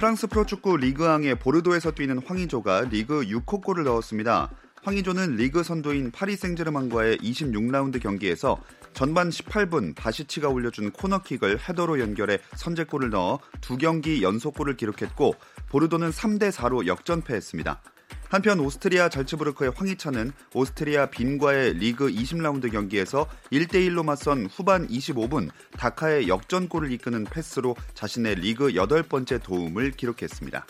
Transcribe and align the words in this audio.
프랑스 0.00 0.28
프로축구 0.28 0.78
리그앙의 0.78 1.34
보르도에서 1.34 1.90
뛰는 1.90 2.20
황의조가 2.24 2.86
리그 2.90 3.20
6호 3.20 3.62
골을 3.62 3.84
넣었습니다. 3.84 4.50
황의조는 4.82 5.36
리그 5.36 5.62
선두인 5.62 6.10
파리 6.10 6.36
생제르맹과의 6.36 7.18
26라운드 7.18 8.00
경기에서 8.00 8.58
전반 8.94 9.28
18분 9.28 9.94
바시치가 9.94 10.48
올려준 10.48 10.92
코너킥을 10.92 11.68
헤더로 11.68 12.00
연결해 12.00 12.38
선제골을 12.56 13.10
넣어 13.10 13.40
두 13.60 13.76
경기 13.76 14.22
연속골을 14.22 14.78
기록했고 14.78 15.34
보르도는 15.68 16.12
3대 16.12 16.50
4로 16.50 16.86
역전패했습니다. 16.86 17.82
한편 18.30 18.60
오스트리아 18.60 19.08
잘츠부르크의 19.08 19.72
황희찬은 19.74 20.30
오스트리아 20.54 21.06
빈과의 21.06 21.74
리그 21.74 22.06
20라운드 22.06 22.70
경기에서 22.70 23.26
1대1로 23.50 24.04
맞선 24.04 24.46
후반 24.46 24.86
25분 24.86 25.50
다카의 25.72 26.28
역전골을 26.28 26.92
이끄는 26.92 27.24
패스로 27.24 27.74
자신의 27.94 28.36
리그 28.36 28.68
8번째 28.68 29.42
도움을 29.42 29.90
기록했습니다. 29.90 30.64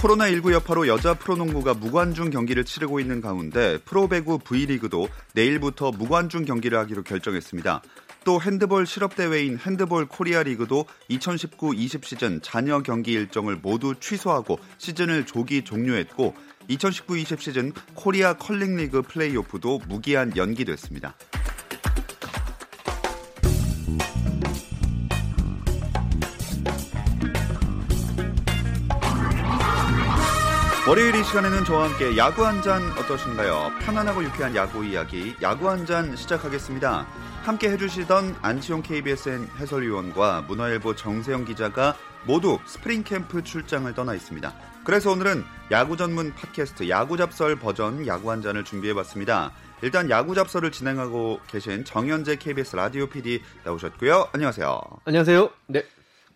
코로나19 0.00 0.52
여파로 0.52 0.88
여자 0.88 1.14
프로농구가 1.14 1.74
무관중 1.74 2.30
경기를 2.30 2.64
치르고 2.64 3.00
있는 3.00 3.20
가운데 3.20 3.78
프로배구 3.84 4.38
V리그도 4.38 5.08
내일부터 5.34 5.92
무관중 5.92 6.46
경기를 6.46 6.78
하기로 6.78 7.02
결정했습니다. 7.02 7.82
또 8.24 8.40
핸드볼 8.40 8.86
실업대회인 8.86 9.58
핸드볼 9.58 10.06
코리아 10.06 10.42
리그도 10.42 10.86
2019-20 11.10 12.04
시즌 12.04 12.42
잔여 12.42 12.80
경기 12.80 13.12
일정을 13.12 13.56
모두 13.56 13.94
취소하고 13.98 14.58
시즌을 14.78 15.26
조기 15.26 15.62
종료했고 15.62 16.34
2019-20 16.68 17.40
시즌 17.40 17.72
코리아 17.94 18.34
컬링 18.34 18.76
리그 18.76 19.02
플레이오프도 19.02 19.80
무기한 19.88 20.36
연기됐습니다. 20.36 21.14
월요일 30.90 31.14
이 31.14 31.22
시간에는 31.22 31.64
저와 31.64 31.88
함께 31.88 32.16
야구 32.16 32.44
한 32.44 32.62
잔 32.62 32.82
어떠신가요? 32.98 33.70
편안하고 33.78 34.24
유쾌한 34.24 34.56
야구 34.56 34.84
이야기 34.84 35.36
야구 35.40 35.70
한 35.70 35.86
잔 35.86 36.16
시작하겠습니다. 36.16 37.06
함께 37.44 37.70
해주시던 37.70 38.34
안치홍 38.42 38.82
KBSN 38.82 39.46
해설위원과 39.56 40.46
문화일보 40.48 40.96
정세영 40.96 41.44
기자가 41.44 41.94
모두 42.26 42.58
스프링 42.66 43.04
캠프 43.04 43.44
출장을 43.44 43.94
떠나 43.94 44.14
있습니다. 44.14 44.52
그래서 44.82 45.12
오늘은 45.12 45.44
야구 45.70 45.96
전문 45.96 46.34
팟캐스트 46.34 46.88
야구 46.88 47.16
잡설 47.16 47.54
버전 47.54 48.04
야구 48.08 48.32
한 48.32 48.42
잔을 48.42 48.64
준비해봤습니다. 48.64 49.52
일단 49.82 50.10
야구 50.10 50.34
잡설을 50.34 50.72
진행하고 50.72 51.38
계신 51.46 51.84
정현재 51.84 52.34
KBS 52.36 52.74
라디오 52.74 53.06
PD 53.06 53.42
나오셨고요. 53.62 54.30
안녕하세요. 54.32 54.80
안녕하세요. 55.04 55.50
네. 55.68 55.84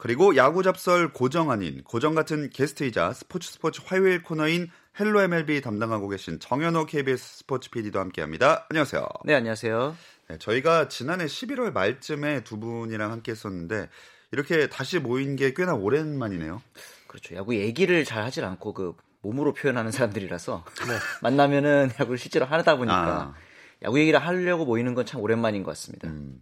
그리고 0.04 0.37
야구 0.37 0.62
잡설 0.62 1.15
고정 1.15 1.50
아닌 1.50 1.82
고정 1.82 2.15
같은 2.15 2.50
게스트이자 2.50 3.15
스포츠 3.15 3.50
스포츠 3.50 3.81
화요일 3.87 4.22
코너인 4.22 4.69
헬로 5.00 5.22
MLB 5.22 5.62
담당하고 5.62 6.10
계신 6.10 6.38
정현호 6.38 6.84
KBS 6.84 7.38
스포츠 7.38 7.70
PD도 7.70 7.98
함께합니다. 8.00 8.66
안녕하세요. 8.69 9.09
네, 9.25 9.32
안녕하세요. 9.32 9.97
네, 10.28 10.37
저희가 10.37 10.88
지난해 10.88 11.25
11월 11.25 11.72
말쯤에 11.72 12.44
두 12.44 12.60
분이랑 12.60 13.12
함께 13.12 13.32
했었는데 13.32 13.88
이렇게 14.31 14.66
다시 14.69 14.98
모인 14.98 15.37
게 15.37 15.54
꽤나 15.54 15.72
오랜만이네요. 15.72 16.60
그렇죠. 17.06 17.34
야구 17.34 17.56
얘기를 17.56 18.04
잘 18.04 18.25
하질 18.25 18.44
않고 18.44 18.75
그 18.75 18.94
몸으로 19.22 19.54
표현하는 19.54 19.91
사람들이라서 19.91 20.66
네. 20.86 20.98
만나면은 21.22 21.92
야구를 21.98 22.19
실제로 22.19 22.44
하다 22.44 22.76
보니까 22.76 23.34
아. 23.34 23.34
야구 23.84 23.99
얘기를 24.00 24.19
하려고 24.19 24.65
모이는 24.65 24.95
건 24.95 25.05
참 25.05 25.21
오랜만인 25.21 25.62
것 25.62 25.71
같습니다. 25.72 26.09
음. 26.09 26.41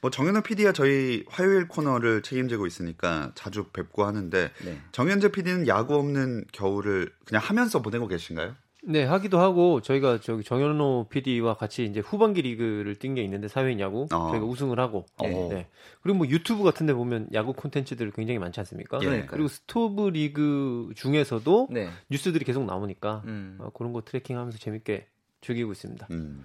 뭐 0.00 0.10
정현호 0.10 0.42
PD가 0.42 0.72
저희 0.72 1.24
화요일 1.28 1.68
코너를 1.68 2.22
책임지고 2.22 2.66
있으니까 2.66 3.32
자주 3.34 3.64
뵙고 3.72 4.04
하는데 4.04 4.50
네. 4.64 4.78
정현재 4.92 5.30
PD는 5.32 5.68
야구 5.68 5.94
없는 5.96 6.44
겨울을 6.52 7.12
그냥 7.26 7.42
하면서 7.44 7.82
보내고 7.82 8.06
계신가요? 8.08 8.54
네, 8.84 9.04
하기도 9.04 9.38
하고 9.40 9.82
저희가 9.82 10.20
저기 10.20 10.42
정현호 10.44 11.08
PD와 11.10 11.54
같이 11.54 11.84
이제 11.84 12.00
후반기 12.00 12.40
리그를 12.42 12.94
뛴 12.94 13.14
게 13.14 13.22
있는데 13.24 13.48
사회인 13.48 13.80
야구 13.80 14.06
어. 14.12 14.28
저희가 14.30 14.46
우승을 14.46 14.78
하고 14.80 15.04
네, 15.20 15.28
네. 15.50 15.66
그리고 16.02 16.18
뭐 16.18 16.26
유튜브 16.28 16.62
같은 16.62 16.86
데 16.86 16.94
보면 16.94 17.28
야구 17.34 17.52
콘텐츠들 17.52 18.10
굉장히 18.12 18.38
많지 18.38 18.60
않습니까? 18.60 18.98
네. 19.00 19.26
그리고 19.26 19.48
스토브 19.48 20.08
리그 20.10 20.90
중에서도 20.96 21.68
네. 21.70 21.90
뉴스들이 22.08 22.44
계속 22.46 22.64
나오니까 22.64 23.22
음. 23.26 23.58
어, 23.60 23.70
그런 23.74 23.92
거 23.92 24.00
tracking하면서 24.02 24.58
재밌게 24.58 25.08
즐기고 25.40 25.72
있습니다. 25.72 26.08
음. 26.10 26.44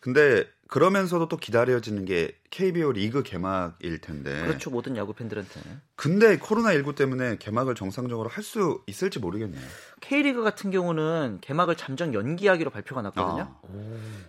근데 0.00 0.46
그러면서도 0.72 1.28
또 1.28 1.36
기다려지는 1.36 2.06
게 2.06 2.34
KBO 2.48 2.92
리그 2.92 3.22
개막일 3.22 4.00
텐데. 4.00 4.40
그렇죠. 4.40 4.70
모든 4.70 4.96
야구 4.96 5.12
팬들한테는. 5.12 5.82
근데 5.96 6.38
코로나 6.38 6.72
19 6.72 6.94
때문에 6.94 7.36
개막을 7.36 7.74
정상적으로 7.74 8.30
할 8.30 8.42
수 8.42 8.80
있을지 8.86 9.18
모르겠네요. 9.18 9.60
K리그 10.00 10.42
같은 10.42 10.70
경우는 10.70 11.38
개막을 11.42 11.76
잠정 11.76 12.14
연기하기로 12.14 12.70
발표가 12.70 13.02
났거든요. 13.02 13.54
아. 13.62 13.68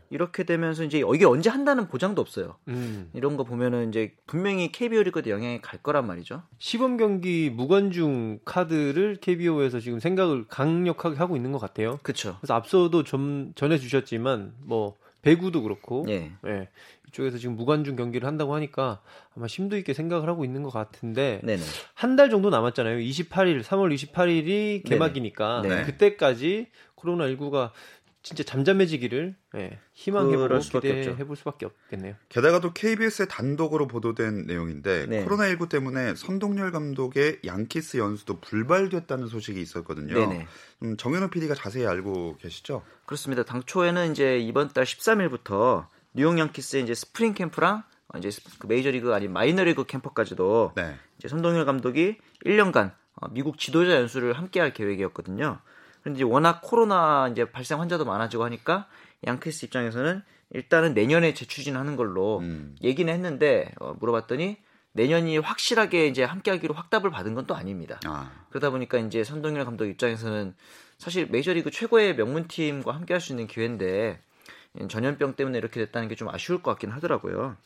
이렇게 0.09 0.43
되면서 0.43 0.83
이제 0.83 1.01
이게 1.15 1.25
언제 1.25 1.49
한다는 1.49 1.87
보장도 1.87 2.21
없어요. 2.21 2.57
음. 2.67 3.09
이런 3.13 3.37
거 3.37 3.45
보면은 3.45 3.87
이제 3.89 4.13
분명히 4.27 4.71
KBO 4.71 5.01
리그도 5.03 5.29
영향이 5.29 5.61
갈 5.61 5.81
거란 5.81 6.05
말이죠. 6.05 6.43
시범 6.59 6.97
경기 6.97 7.49
무관중 7.49 8.39
카드를 8.43 9.15
KBO에서 9.21 9.79
지금 9.79 10.01
생각을 10.01 10.45
강력하게 10.49 11.15
하고 11.15 11.37
있는 11.37 11.53
것 11.53 11.59
같아요. 11.59 11.99
그렇죠. 12.03 12.37
그래서 12.41 12.53
앞서도 12.53 13.03
좀 13.03 13.53
전해 13.55 13.77
주셨지만 13.77 14.53
뭐 14.59 14.97
배구도 15.23 15.63
그렇고 15.63 16.06
예. 16.09 16.31
예. 16.45 16.69
이쪽에서 17.07 17.38
지금 17.38 17.56
무관중 17.56 17.95
경기를 17.95 18.28
한다고 18.28 18.53
하니까 18.56 19.01
아마 19.35 19.47
심도 19.47 19.78
있게 19.78 19.94
생각을 19.94 20.29
하고 20.29 20.45
있는 20.45 20.61
것 20.63 20.72
같은데 20.72 21.39
한 21.95 22.16
달 22.16 22.29
정도 22.29 22.50
남았잖아요. 22.51 22.97
28일, 23.00 23.63
3월 23.63 23.94
28일이 23.95 24.84
개막이니까 24.88 25.61
네네. 25.63 25.84
그때까지 25.85 26.67
코로나 26.95 27.25
19가 27.28 27.72
진짜 28.23 28.41
잠잠해지기를 28.41 29.35
예, 29.56 29.79
희망해보고 29.94 30.59
기대해볼 30.59 31.35
수밖에 31.35 31.66
없겠네요. 31.66 32.16
게다가 32.29 32.61
또 32.61 32.72
KBS의 32.72 33.28
단독으로 33.28 33.88
보도된 33.88 34.45
내용인데 34.47 35.07
네. 35.07 35.25
코로나19 35.25 35.67
때문에 35.67 36.16
선동열 36.16 36.72
감독의 36.72 37.41
양키스 37.45 37.97
연수도 37.97 38.39
불발됐다는 38.39 39.28
소식이 39.28 39.61
있었거든요. 39.61 40.13
네네. 40.13 40.47
음, 40.84 40.97
정현호 40.97 41.31
PD가 41.31 41.53
자세히 41.53 41.85
알고 41.85 42.38
계시죠? 42.38 42.81
그렇습니다. 43.06 43.44
당초에는 43.44 44.11
이제 44.11 44.40
이번 44.40 44.69
달 44.69 44.85
13일부터 44.85 45.88
뉴욕 46.13 46.40
양키스의 46.40 46.84
이제 46.84 46.95
스프링 46.95 47.34
캠프랑 47.34 47.84
이제 48.17 48.29
그 48.57 48.67
메이저리그 48.67 49.13
아닌 49.13 49.34
마이너리그 49.34 49.85
캠프까지도 49.85 50.72
네. 50.78 50.95
이제 51.17 51.28
선동열 51.28 51.66
감독이 51.66 52.17
1년간 52.45 52.94
어, 53.16 53.28
미국 53.31 53.59
지도자 53.59 53.95
연수를 53.95 54.34
함께할 54.34 54.73
계획이었거든요. 54.73 55.59
그런데 56.03 56.24
워낙 56.24 56.62
코로나 56.62 57.30
이제 57.30 57.50
발생 57.50 57.80
환자도 57.80 58.06
많아지고 58.06 58.44
하니까 58.44 58.88
양키스 59.26 59.66
입장에서는 59.66 60.22
일단은 60.52 60.94
내년에 60.94 61.34
재추진하는 61.34 61.96
걸로 61.96 62.40
음. 62.40 62.76
얘기는 62.84 63.11
했는데 63.11 63.72
어, 63.79 63.96
물어봤더니 64.00 64.58
내년이 64.91 65.40
확실하게 65.40 66.08
이제 66.08 66.23
함께하기로 66.23 66.76
확답을 66.76 67.09
받은 67.09 67.34
건 67.34 67.47
또 67.47 67.55
아닙니다. 67.55 68.00
아. 68.05 68.32
그러다 68.50 68.70
보니까 68.70 69.00
이제 69.00 69.23
선동열 69.23 69.66
감독 69.66 69.85
입장에서는 69.85 70.53
사실 71.00 71.28
메이저리그 71.28 71.72
최고의 71.72 72.16
명문팀과 72.16 72.94
함께할 72.94 73.20
수 73.20 73.32
있는 73.32 73.47
기회인데 73.47 74.20
전염병 74.88 75.35
때문에 75.35 75.58
이렇게 75.58 75.79
됐다는 75.79 76.08
게 76.09 76.16
좀 76.16 76.29
아쉬울 76.29 76.61
것 76.61 76.72
같긴 76.72 76.91
하더라고요. 76.91 77.58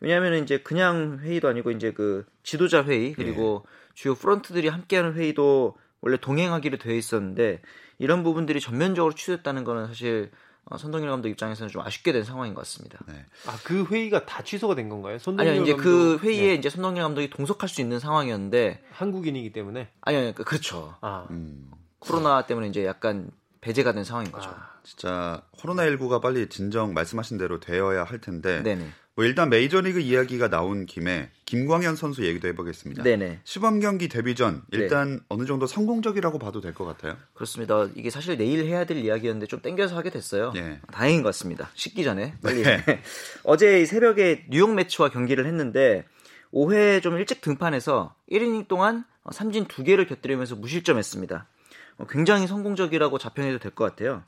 왜냐하면 0.00 0.42
이제 0.42 0.58
그냥 0.58 1.20
회의도 1.22 1.48
아니고 1.48 1.70
이제 1.70 1.92
그 1.92 2.26
지도자 2.42 2.84
회의 2.84 3.12
그리고 3.12 3.64
네. 3.64 3.70
주요 3.94 4.14
프런트들이 4.16 4.68
함께하는 4.68 5.14
회의도 5.14 5.76
원래 6.04 6.18
동행하기로 6.18 6.76
되어 6.76 6.94
있었는데 6.94 7.62
이런 7.98 8.22
부분들이 8.22 8.60
전면적으로 8.60 9.14
취소됐다는 9.14 9.64
거는 9.64 9.86
사실 9.86 10.30
어, 10.66 10.76
선동열 10.76 11.08
감독 11.08 11.28
입장에서는 11.30 11.70
좀 11.70 11.80
아쉽게 11.80 12.12
된 12.12 12.24
상황인 12.24 12.52
것 12.54 12.60
같습니다. 12.60 12.98
네. 13.08 13.24
아그 13.46 13.86
회의가 13.86 14.26
다 14.26 14.42
취소가 14.42 14.74
된 14.74 14.90
건가요? 14.90 15.18
선동열 15.18 15.50
아니요 15.52 15.62
이제 15.62 15.72
그 15.72 15.82
감독... 15.82 16.22
그 16.22 16.26
회의에 16.26 16.48
네. 16.48 16.54
이제 16.54 16.68
선동열 16.68 17.02
감독이 17.02 17.30
동석할 17.30 17.70
수 17.70 17.80
있는 17.80 17.98
상황이었는데 17.98 18.82
한국인이기 18.92 19.52
때문에 19.52 19.88
아니요 20.02 20.32
그, 20.34 20.44
그렇죠. 20.44 20.94
아. 21.00 21.26
음. 21.30 21.70
코로나 22.00 22.44
때문에 22.44 22.68
이제 22.68 22.84
약간 22.84 23.30
배제가 23.64 23.92
된 23.92 24.04
상황인 24.04 24.30
거죠. 24.30 24.50
아, 24.50 24.70
진짜 24.82 25.40
코로나 25.58 25.84
19가 25.84 26.20
빨리 26.20 26.48
진정 26.48 26.92
말씀하신 26.92 27.38
대로 27.38 27.58
되어야 27.60 28.04
할 28.04 28.20
텐데 28.20 28.62
네네. 28.62 28.86
뭐 29.16 29.24
일단 29.24 29.48
메이저리그 29.48 30.00
이야기가 30.00 30.50
나온 30.50 30.86
김에 30.86 31.30
김광현 31.46 31.96
선수 31.96 32.26
얘기도 32.26 32.48
해보겠습니다. 32.48 33.02
네네. 33.04 33.40
시범 33.44 33.80
경기 33.80 34.08
데뷔 34.08 34.34
전 34.34 34.62
네. 34.70 34.78
일단 34.78 35.12
네. 35.16 35.18
어느 35.28 35.46
정도 35.46 35.66
성공적이라고 35.66 36.38
봐도 36.38 36.60
될 36.60 36.74
것 36.74 36.84
같아요. 36.84 37.16
그렇습니다. 37.32 37.88
이게 37.94 38.10
사실 38.10 38.36
내일 38.36 38.64
해야 38.66 38.84
될 38.84 38.98
이야기였는데 38.98 39.46
좀 39.46 39.60
땡겨서 39.62 39.96
하게 39.96 40.10
됐어요. 40.10 40.50
네. 40.52 40.80
다행인 40.92 41.22
것 41.22 41.28
같습니다. 41.28 41.70
식기 41.74 42.04
전에 42.04 42.34
빨리. 42.42 42.62
네. 42.62 42.82
어제 43.44 43.86
새벽에 43.86 44.44
뉴욕 44.50 44.74
매치와 44.74 45.08
경기를 45.10 45.46
했는데 45.46 46.04
5회 46.52 47.00
좀 47.02 47.16
일찍 47.16 47.40
등판해서 47.40 48.14
1이닝 48.30 48.68
동안 48.68 49.04
삼진 49.30 49.66
2개를 49.68 50.08
곁들이면서 50.08 50.56
무실점했습니다. 50.56 51.46
어, 51.98 52.06
굉장히 52.06 52.46
성공적이라고 52.46 53.18
자평해도 53.18 53.58
될 53.58 53.72
것 53.72 53.84
같아요. 53.84 54.24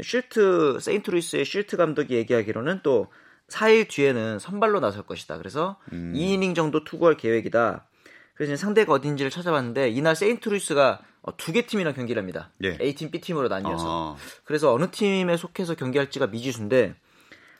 쉴트 0.00 0.78
세인트루이스의 0.80 1.44
쉴트 1.44 1.76
감독이 1.76 2.14
얘기하기로는 2.14 2.80
또 2.82 3.12
4일 3.48 3.88
뒤에는 3.88 4.38
선발로 4.38 4.80
나설 4.80 5.02
것이다. 5.02 5.36
그래서 5.38 5.78
음. 5.92 6.12
2이닝 6.14 6.54
정도 6.54 6.84
투구할 6.84 7.16
계획이다. 7.16 7.86
그래서 8.34 8.56
상대가 8.56 8.92
어딘지를 8.94 9.30
찾아봤는데 9.30 9.90
이날 9.90 10.16
세인트루이스가 10.16 11.00
어, 11.22 11.36
두개 11.36 11.66
팀이랑 11.66 11.94
경기를 11.94 12.20
합니다. 12.20 12.50
예. 12.64 12.76
A팀, 12.80 13.10
B팀으로 13.10 13.48
나뉘어서. 13.48 14.16
아. 14.18 14.40
그래서 14.44 14.72
어느 14.72 14.90
팀에 14.90 15.36
속해서 15.36 15.74
경기할지가 15.74 16.28
미지수인데 16.28 16.94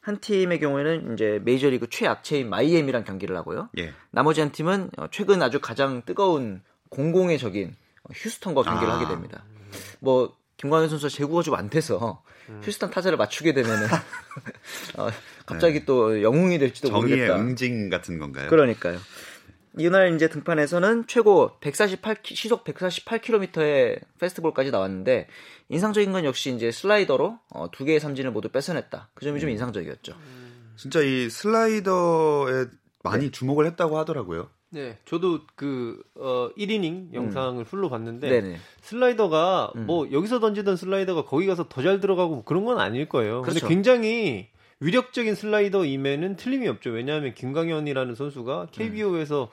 한 0.01 0.19
팀의 0.19 0.59
경우에는 0.59 1.13
이제 1.15 1.41
메이저리그 1.45 1.89
최약체인 1.89 2.49
마이애미랑 2.49 3.05
경기를 3.05 3.37
하고요. 3.37 3.69
예. 3.79 3.93
나머지 4.11 4.41
한 4.41 4.51
팀은 4.51 4.91
어, 4.97 5.07
최근 5.13 5.43
아주 5.43 5.61
가장 5.61 6.03
뜨거운 6.05 6.63
공공의 6.89 7.39
적인 7.39 7.77
휴스턴과 8.15 8.63
경기를 8.63 8.93
아. 8.93 8.97
하게 8.97 9.09
됩니다. 9.09 9.45
뭐 10.01 10.37
김광현 10.57 10.89
선수가 10.89 11.11
제구가 11.11 11.43
좀 11.43 11.55
안 11.55 11.71
돼서 11.71 12.23
음. 12.49 12.61
휴스턴 12.63 12.91
타자를 12.91 13.17
맞추게 13.19 13.53
되면은 13.53 13.87
어, 14.99 15.09
갑자기 15.47 15.81
네. 15.81 15.85
또 15.85 16.23
영웅이 16.23 16.59
될지도 16.59 16.89
정의의 16.89 17.19
모르겠다. 17.19 17.37
응징 17.41 17.89
같은 17.89 18.19
건가요? 18.19 18.49
그러니까요. 18.49 18.99
이날 19.79 20.15
이제 20.15 20.29
등판에서는 20.29 21.07
최고 21.07 21.53
148 21.61 22.17
시속 22.25 22.63
148km의 22.65 24.01
페스트볼까지 24.21 24.71
나왔는데 24.71 25.29
인상적인 25.71 26.13
건 26.13 26.25
역시 26.25 26.55
이제 26.55 26.71
슬라이더로 26.71 27.39
어, 27.51 27.71
두 27.71 27.85
개의 27.85 27.99
삼진을 27.99 28.33
모두 28.33 28.49
뺏어냈다. 28.51 29.11
그 29.15 29.25
점이 29.25 29.39
음. 29.39 29.41
좀 29.41 29.49
인상적이었죠. 29.51 30.15
진짜 30.77 31.01
이 31.01 31.31
슬라이더에 31.31 32.67
많이 33.03 33.27
네. 33.27 33.31
주목을 33.31 33.67
했다고 33.67 33.99
하더라고요. 33.99 34.51
네, 34.73 34.99
저도 35.05 35.41
그 35.55 36.03
어, 36.17 36.51
1이닝 36.57 37.13
영상을 37.13 37.61
음. 37.61 37.65
full로 37.65 37.91
봤는데 37.91 38.29
네네. 38.29 38.57
슬라이더가 38.81 39.73
음. 39.77 39.87
뭐 39.87 40.11
여기서 40.11 40.41
던지던 40.41 40.77
슬라이더가 40.77 41.25
거기 41.25 41.47
가서 41.47 41.69
더 41.69 41.83
잘 41.83 42.01
들어가고 42.01 42.43
그런 42.45 42.65
건 42.65 42.79
아닐 42.81 43.09
거예요. 43.09 43.43
그렇죠. 43.43 43.61
근데 43.61 43.75
굉장히 43.75 44.49
위력적인 44.81 45.35
슬라이더임에는 45.35 46.37
틀림이 46.37 46.67
없죠. 46.69 46.91
왜냐하면 46.91 47.35
김광현이라는 47.35 48.15
선수가 48.15 48.69
KBO에서 48.73 49.45
음. 49.45 49.49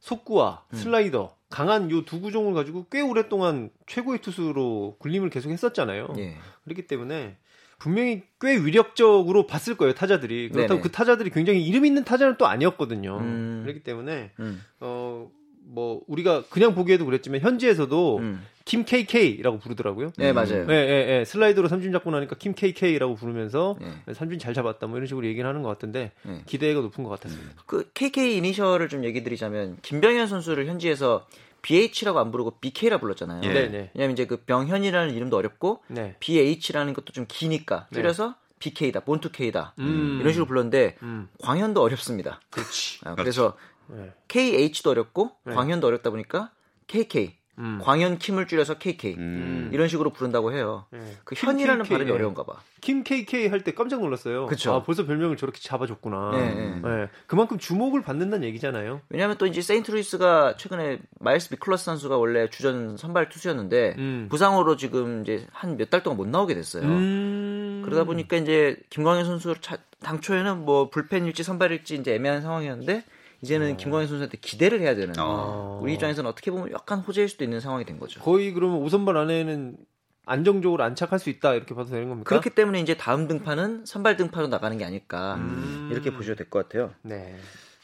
속구와 0.00 0.64
음. 0.72 0.76
슬라이더 0.76 1.34
강한 1.50 1.90
요 1.90 2.02
두 2.04 2.20
구종을 2.20 2.54
가지고 2.54 2.86
꽤 2.90 3.00
오랫동안 3.02 3.70
최고의 3.86 4.20
투수로 4.22 4.96
군림을 4.98 5.28
계속 5.30 5.50
했었잖아요. 5.50 6.14
예. 6.18 6.36
그렇기 6.64 6.86
때문에 6.86 7.36
분명히 7.82 8.22
꽤 8.40 8.56
위력적으로 8.56 9.48
봤을 9.48 9.76
거예요 9.76 9.92
타자들이 9.92 10.50
그렇다고 10.50 10.74
네네. 10.74 10.82
그 10.82 10.92
타자들이 10.92 11.30
굉장히 11.30 11.66
이름 11.66 11.84
있는 11.84 12.04
타자는 12.04 12.36
또 12.38 12.46
아니었거든요. 12.46 13.18
음. 13.18 13.62
그렇기 13.64 13.82
때문에 13.82 14.30
음. 14.38 14.62
어뭐 14.78 16.02
우리가 16.06 16.44
그냥 16.48 16.76
보기에도 16.76 17.04
그랬지만 17.04 17.40
현지에서도 17.40 18.18
음. 18.18 18.46
김 18.64 18.84
KK라고 18.84 19.58
부르더라고요. 19.58 20.12
네 20.16 20.32
맞아요. 20.32 20.64
네, 20.64 20.86
네, 20.86 21.06
네. 21.06 21.24
슬라이드로 21.24 21.66
삼진 21.66 21.90
잡고 21.90 22.12
나니까 22.12 22.36
김 22.38 22.54
KK라고 22.54 23.16
부르면서 23.16 23.76
네. 23.80 24.14
삼진 24.14 24.38
잘 24.38 24.54
잡았다 24.54 24.86
뭐 24.86 24.98
이런 24.98 25.08
식으로 25.08 25.26
얘기를 25.26 25.48
하는 25.48 25.62
것 25.62 25.68
같은데 25.68 26.12
네. 26.22 26.42
기대가 26.46 26.80
높은 26.82 27.02
것 27.02 27.10
같았습니다. 27.10 27.64
그 27.66 27.90
KK 27.94 28.36
이니셜을 28.36 28.88
좀 28.90 29.04
얘기 29.04 29.24
드리자면 29.24 29.78
김병현 29.82 30.28
선수를 30.28 30.66
현지에서 30.68 31.26
BH라고 31.62 32.18
안 32.18 32.30
부르고 32.30 32.58
BK라 32.58 32.98
불렀잖아요. 32.98 33.40
예. 33.44 33.68
네. 33.68 33.90
왜냐면 33.94 34.12
이제 34.12 34.26
그 34.26 34.38
병현이라는 34.44 35.14
이름도 35.14 35.36
어렵고 35.36 35.82
네. 35.88 36.16
BH라는 36.20 36.92
것도 36.92 37.12
좀 37.12 37.26
기니까 37.28 37.86
네. 37.90 37.96
줄여서 37.96 38.28
네. 38.28 38.34
BK다, 38.58 39.00
본투K다 39.00 39.74
음. 39.78 40.18
이런 40.20 40.32
식으로 40.32 40.46
불렀는데 40.46 40.96
음. 41.02 41.28
광현도 41.40 41.80
어렵습니다. 41.80 42.40
그렇지. 42.50 43.00
아, 43.04 43.14
그래서 43.14 43.56
네. 43.88 44.12
KH도 44.28 44.90
어렵고 44.90 45.32
네. 45.44 45.54
광현도 45.54 45.86
어렵다 45.86 46.10
보니까 46.10 46.50
KK 46.86 47.36
음. 47.62 47.78
광현 47.80 48.18
킴을 48.18 48.46
줄여서 48.48 48.74
KK 48.78 49.14
음. 49.16 49.70
이런 49.72 49.88
식으로 49.88 50.10
부른다고 50.10 50.52
해요. 50.52 50.84
네. 50.90 50.98
그 51.24 51.34
현이라는 51.38 51.84
KK, 51.84 51.94
발음이 51.94 52.10
네. 52.10 52.14
어려운가 52.14 52.42
봐. 52.42 52.54
김 52.80 53.04
KK 53.04 53.46
할 53.48 53.62
때 53.62 53.72
깜짝 53.72 54.00
놀랐어요. 54.00 54.46
그쵸. 54.46 54.72
아, 54.72 54.82
벌써 54.82 55.06
별명을 55.06 55.36
저렇게 55.36 55.60
잡아줬구나. 55.60 56.30
네, 56.32 56.54
네. 56.54 56.80
네. 56.82 57.08
그만큼 57.28 57.56
주목을 57.58 58.02
받는다는 58.02 58.46
얘기잖아요. 58.48 59.00
왜냐하면 59.08 59.38
또 59.38 59.46
이제 59.46 59.62
세인트루이스가 59.62 60.56
최근에 60.56 60.98
마일스 61.20 61.50
마이콜라스 61.52 61.84
선수가 61.84 62.16
원래 62.16 62.50
주전 62.50 62.96
선발 62.96 63.28
투수였는데 63.28 63.94
음. 63.98 64.26
부상으로 64.28 64.76
지금 64.76 65.22
이제 65.22 65.46
한 65.52 65.76
몇 65.76 65.90
달 65.90 66.02
동안 66.02 66.16
못 66.16 66.26
나오게 66.28 66.54
됐어요. 66.54 66.82
음. 66.84 67.82
그러다 67.84 68.04
보니까 68.04 68.36
이제 68.36 68.76
김광현 68.90 69.24
선수 69.24 69.54
당초에는 70.02 70.64
뭐 70.64 70.90
불펜일지 70.90 71.42
선발일지 71.44 71.94
이제 71.96 72.14
애매한 72.14 72.40
상황이었는데 72.42 73.04
이제는 73.42 73.72
어. 73.72 73.76
김광현 73.76 74.06
선수한테 74.08 74.38
기대를 74.40 74.80
해야 74.80 74.94
되는 74.94 75.14
어. 75.18 75.78
우리 75.82 75.94
입장에서는 75.94 76.28
어떻게 76.30 76.50
보면 76.50 76.72
약간 76.72 77.00
호재일 77.00 77.28
수도 77.28 77.44
있는 77.44 77.60
상황이 77.60 77.84
된 77.84 77.98
거죠. 77.98 78.20
거의 78.20 78.52
그러면 78.52 78.80
5선발 78.82 79.16
안에는 79.16 79.76
안정적으로 80.24 80.84
안착할 80.84 81.18
수 81.18 81.30
있다 81.30 81.54
이렇게 81.54 81.74
봐도 81.74 81.90
되는 81.90 82.08
겁니까? 82.08 82.28
그렇기 82.28 82.50
때문에 82.50 82.80
이제 82.80 82.96
다음 82.96 83.26
등판은 83.26 83.84
선발 83.86 84.16
등판으로 84.16 84.48
나가는 84.48 84.78
게 84.78 84.84
아닐까 84.84 85.34
음. 85.36 85.88
이렇게 85.90 86.12
보셔도 86.12 86.36
될 86.36 86.48
것 86.48 86.68
같아요. 86.68 86.92
네. 87.02 87.36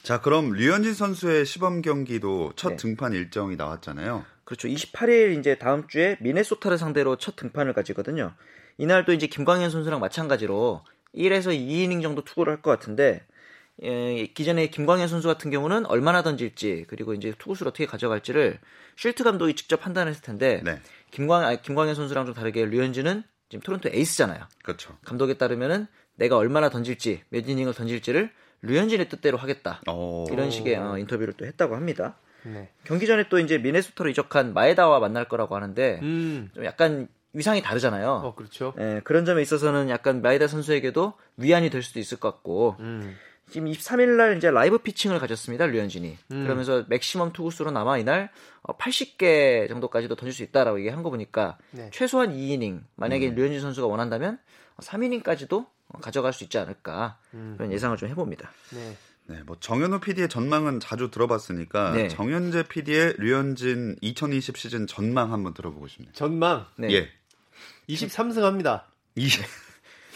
자 0.04 0.20
그럼 0.20 0.52
류현진 0.52 0.94
선수의 0.94 1.44
시범 1.44 1.82
경기도 1.82 2.52
첫 2.54 2.70
네. 2.70 2.76
등판 2.76 3.12
일정이 3.12 3.56
나왔잖아요. 3.56 4.24
그렇죠. 4.44 4.68
28일 4.68 5.38
이제 5.38 5.58
다음 5.58 5.88
주에 5.88 6.16
미네소타를 6.20 6.78
상대로 6.78 7.16
첫 7.16 7.34
등판을 7.34 7.72
가지거든요. 7.74 8.32
이날도 8.78 9.12
이제 9.12 9.26
김광현 9.26 9.70
선수랑 9.70 9.98
마찬가지로 9.98 10.84
1에서 11.14 11.46
2이닝 11.48 12.00
정도 12.02 12.22
투구를 12.22 12.52
할 12.54 12.62
것 12.62 12.70
같은데 12.70 13.26
예, 13.82 14.26
기존에 14.26 14.68
김광현 14.68 15.08
선수 15.08 15.28
같은 15.28 15.50
경우는 15.50 15.86
얼마나 15.86 16.22
던질지 16.22 16.86
그리고 16.88 17.14
이제 17.14 17.32
투구수를 17.38 17.70
어떻게 17.70 17.86
가져갈지를 17.86 18.58
쉴트 18.96 19.22
감독이 19.22 19.54
직접 19.54 19.80
판단했을 19.80 20.22
텐데 20.22 20.60
네. 20.64 20.80
김광 21.10 21.44
아, 21.44 21.54
김광현 21.56 21.94
선수랑 21.94 22.26
좀 22.26 22.34
다르게 22.34 22.64
류현진은 22.64 23.22
지금 23.48 23.62
토론토 23.62 23.88
에이스잖아요. 23.90 24.40
그렇죠. 24.62 24.96
감독에 25.04 25.34
따르면은 25.34 25.86
내가 26.16 26.36
얼마나 26.36 26.68
던질지 26.68 27.22
몇 27.30 27.48
이닝을 27.48 27.72
던질지를 27.72 28.30
류현진의 28.62 29.08
뜻대로 29.08 29.38
하겠다. 29.38 29.80
오. 29.88 30.26
이런 30.32 30.50
식의 30.50 30.76
어, 30.76 30.98
인터뷰를 30.98 31.34
또 31.34 31.46
했다고 31.46 31.76
합니다. 31.76 32.16
네. 32.42 32.70
경기 32.84 33.06
전에 33.06 33.28
또 33.28 33.38
이제 33.38 33.58
미네소타로 33.58 34.10
이적한 34.10 34.52
마에다와 34.52 34.98
만날 34.98 35.28
거라고 35.28 35.54
하는데 35.54 36.00
음. 36.02 36.50
좀 36.54 36.64
약간 36.64 37.08
위상이 37.32 37.62
다르잖아요. 37.62 38.10
어, 38.24 38.34
그렇죠. 38.34 38.74
예, 38.78 39.00
그런 39.04 39.24
점에 39.24 39.42
있어서는 39.42 39.90
약간 39.90 40.22
마에다 40.22 40.48
선수에게도 40.48 41.14
위안이 41.36 41.70
될 41.70 41.82
수도 41.82 42.00
있을 42.00 42.18
것 42.18 42.30
같고 42.32 42.76
음. 42.80 43.16
지금 43.50 43.70
23일 43.70 44.16
날 44.16 44.36
이제 44.36 44.50
live 44.50 44.78
pitching을 44.78 45.18
가졌습니다. 45.18 45.66
류현진이. 45.66 46.18
음. 46.32 46.44
그러면서 46.44 46.84
maximum 46.88 47.32
투구수로 47.32 47.70
남아 47.70 47.98
이날 47.98 48.30
80개 48.62 49.64
어, 49.64 49.68
정도까지도 49.68 50.16
던질 50.16 50.32
수 50.32 50.42
있다라고 50.42 50.78
얘기한 50.80 51.02
거 51.02 51.10
보니까 51.10 51.58
네. 51.70 51.90
최소한 51.92 52.34
2이닝 52.34 52.82
만약에 52.96 53.28
음. 53.28 53.34
류현진 53.34 53.60
선수가 53.60 53.86
원한다면 53.86 54.38
3이닝까지도 54.78 55.66
가져갈 56.00 56.32
수 56.32 56.44
있지 56.44 56.58
않을까 56.58 57.18
음. 57.34 57.54
그런 57.56 57.72
예상을 57.72 57.96
좀 57.96 58.08
해봅니다. 58.08 58.50
네. 58.72 58.96
네, 59.26 59.42
뭐 59.44 59.56
정현호 59.60 60.00
PD의 60.00 60.28
전망은 60.28 60.80
자주 60.80 61.10
들어봤으니까 61.10 61.92
네. 61.92 62.08
정현재 62.08 62.64
PD의 62.68 63.14
류현진 63.18 63.96
2020 64.00 64.56
시즌 64.56 64.86
전망 64.86 65.32
한번 65.32 65.52
들어보고 65.52 65.86
싶네요. 65.86 66.12
전망? 66.12 66.66
네. 66.76 66.90
예. 66.92 67.08
23승 67.88 68.40
합니다. 68.40 68.86
20. 69.16 69.44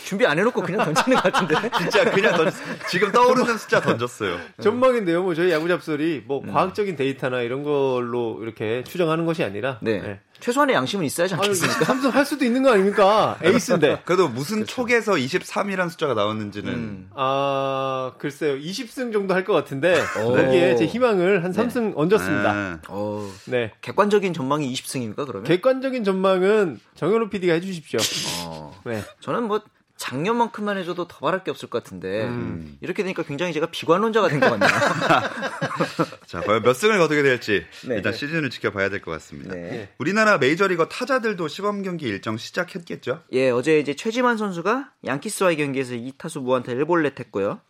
준비 0.04 0.26
안 0.26 0.38
해놓고 0.38 0.62
그냥 0.62 0.84
던지는 0.84 1.16
것 1.20 1.32
같은데. 1.32 1.70
진짜 1.78 2.10
그냥 2.10 2.36
던 2.36 2.50
지금 2.90 3.12
떠오르는 3.12 3.56
숫자 3.58 3.80
던졌어요. 3.80 4.38
전망인데요. 4.60 5.22
뭐 5.22 5.34
저희 5.34 5.50
야구 5.50 5.68
잡설이 5.68 6.24
뭐 6.26 6.40
음. 6.44 6.52
과학적인 6.52 6.96
데이터나 6.96 7.40
이런 7.40 7.62
걸로 7.62 8.38
이렇게 8.42 8.84
추정하는 8.84 9.26
것이 9.26 9.42
아니라 9.44 9.78
네. 9.80 10.00
네. 10.00 10.20
최소한의 10.40 10.74
양심은 10.74 11.04
있어야지 11.04 11.34
않겠습니까? 11.34 11.84
삼성 11.84 12.12
할 12.12 12.26
수도 12.26 12.44
있는 12.44 12.64
거 12.64 12.72
아닙니까? 12.72 13.38
에이스인데. 13.44 14.02
그래도 14.04 14.28
무슨 14.28 14.56
그렇죠. 14.64 14.74
촉에서 14.74 15.12
23이라는 15.12 15.88
숫자가 15.90 16.14
나왔는지는. 16.14 16.72
음. 16.72 17.10
아, 17.14 18.12
글쎄요. 18.18 18.56
20승 18.58 19.12
정도 19.12 19.34
할 19.34 19.42
것 19.44 19.52
같은데, 19.52 20.00
거기에 20.14 20.76
제 20.76 20.86
희망을 20.86 21.42
한 21.44 21.52
3승 21.52 21.80
네. 21.88 21.92
얹었습니다. 21.96 22.52
네. 22.54 22.92
오. 22.92 23.28
네. 23.46 23.72
객관적인 23.82 24.32
전망이 24.32 24.72
20승입니까, 24.72 25.26
그러면? 25.26 25.42
객관적인 25.44 26.02
전망은 26.04 26.80
정현우 26.96 27.28
PD가 27.28 27.54
해주십시오. 27.54 27.98
어. 28.46 28.80
네. 28.84 29.02
저는 29.20 29.44
뭐, 29.44 29.60
작년만큼만 30.02 30.78
해줘도 30.78 31.06
더 31.06 31.18
바랄 31.20 31.44
게 31.44 31.52
없을 31.52 31.70
것 31.70 31.84
같은데 31.84 32.24
음. 32.26 32.76
이렇게 32.80 33.04
되니까 33.04 33.22
굉장히 33.22 33.52
제가 33.52 33.66
비관론자가 33.70 34.28
된 34.28 34.40
것 34.40 34.50
같네요. 34.50 34.68
자, 36.26 36.40
과연 36.40 36.62
몇 36.62 36.74
승을 36.74 36.98
거두게 36.98 37.22
될지 37.22 37.64
네. 37.86 37.94
일단 37.96 38.12
시즌을 38.12 38.50
지켜봐야 38.50 38.88
될 38.88 39.00
것 39.00 39.12
같습니다. 39.12 39.54
네. 39.54 39.90
우리나라 39.98 40.38
메이저리거 40.38 40.86
타자들도 40.88 41.46
시범 41.46 41.82
경기 41.82 42.06
일정 42.08 42.36
시작했겠죠? 42.36 43.22
예, 43.32 43.50
어제 43.50 43.78
이제 43.78 43.94
최지만 43.94 44.36
선수가 44.38 44.90
양키스와의 45.06 45.56
경기에서 45.56 45.94
2타수 45.94 46.42
무안타 46.42 46.72
1볼넷 46.72 47.20
했고요. 47.20 47.60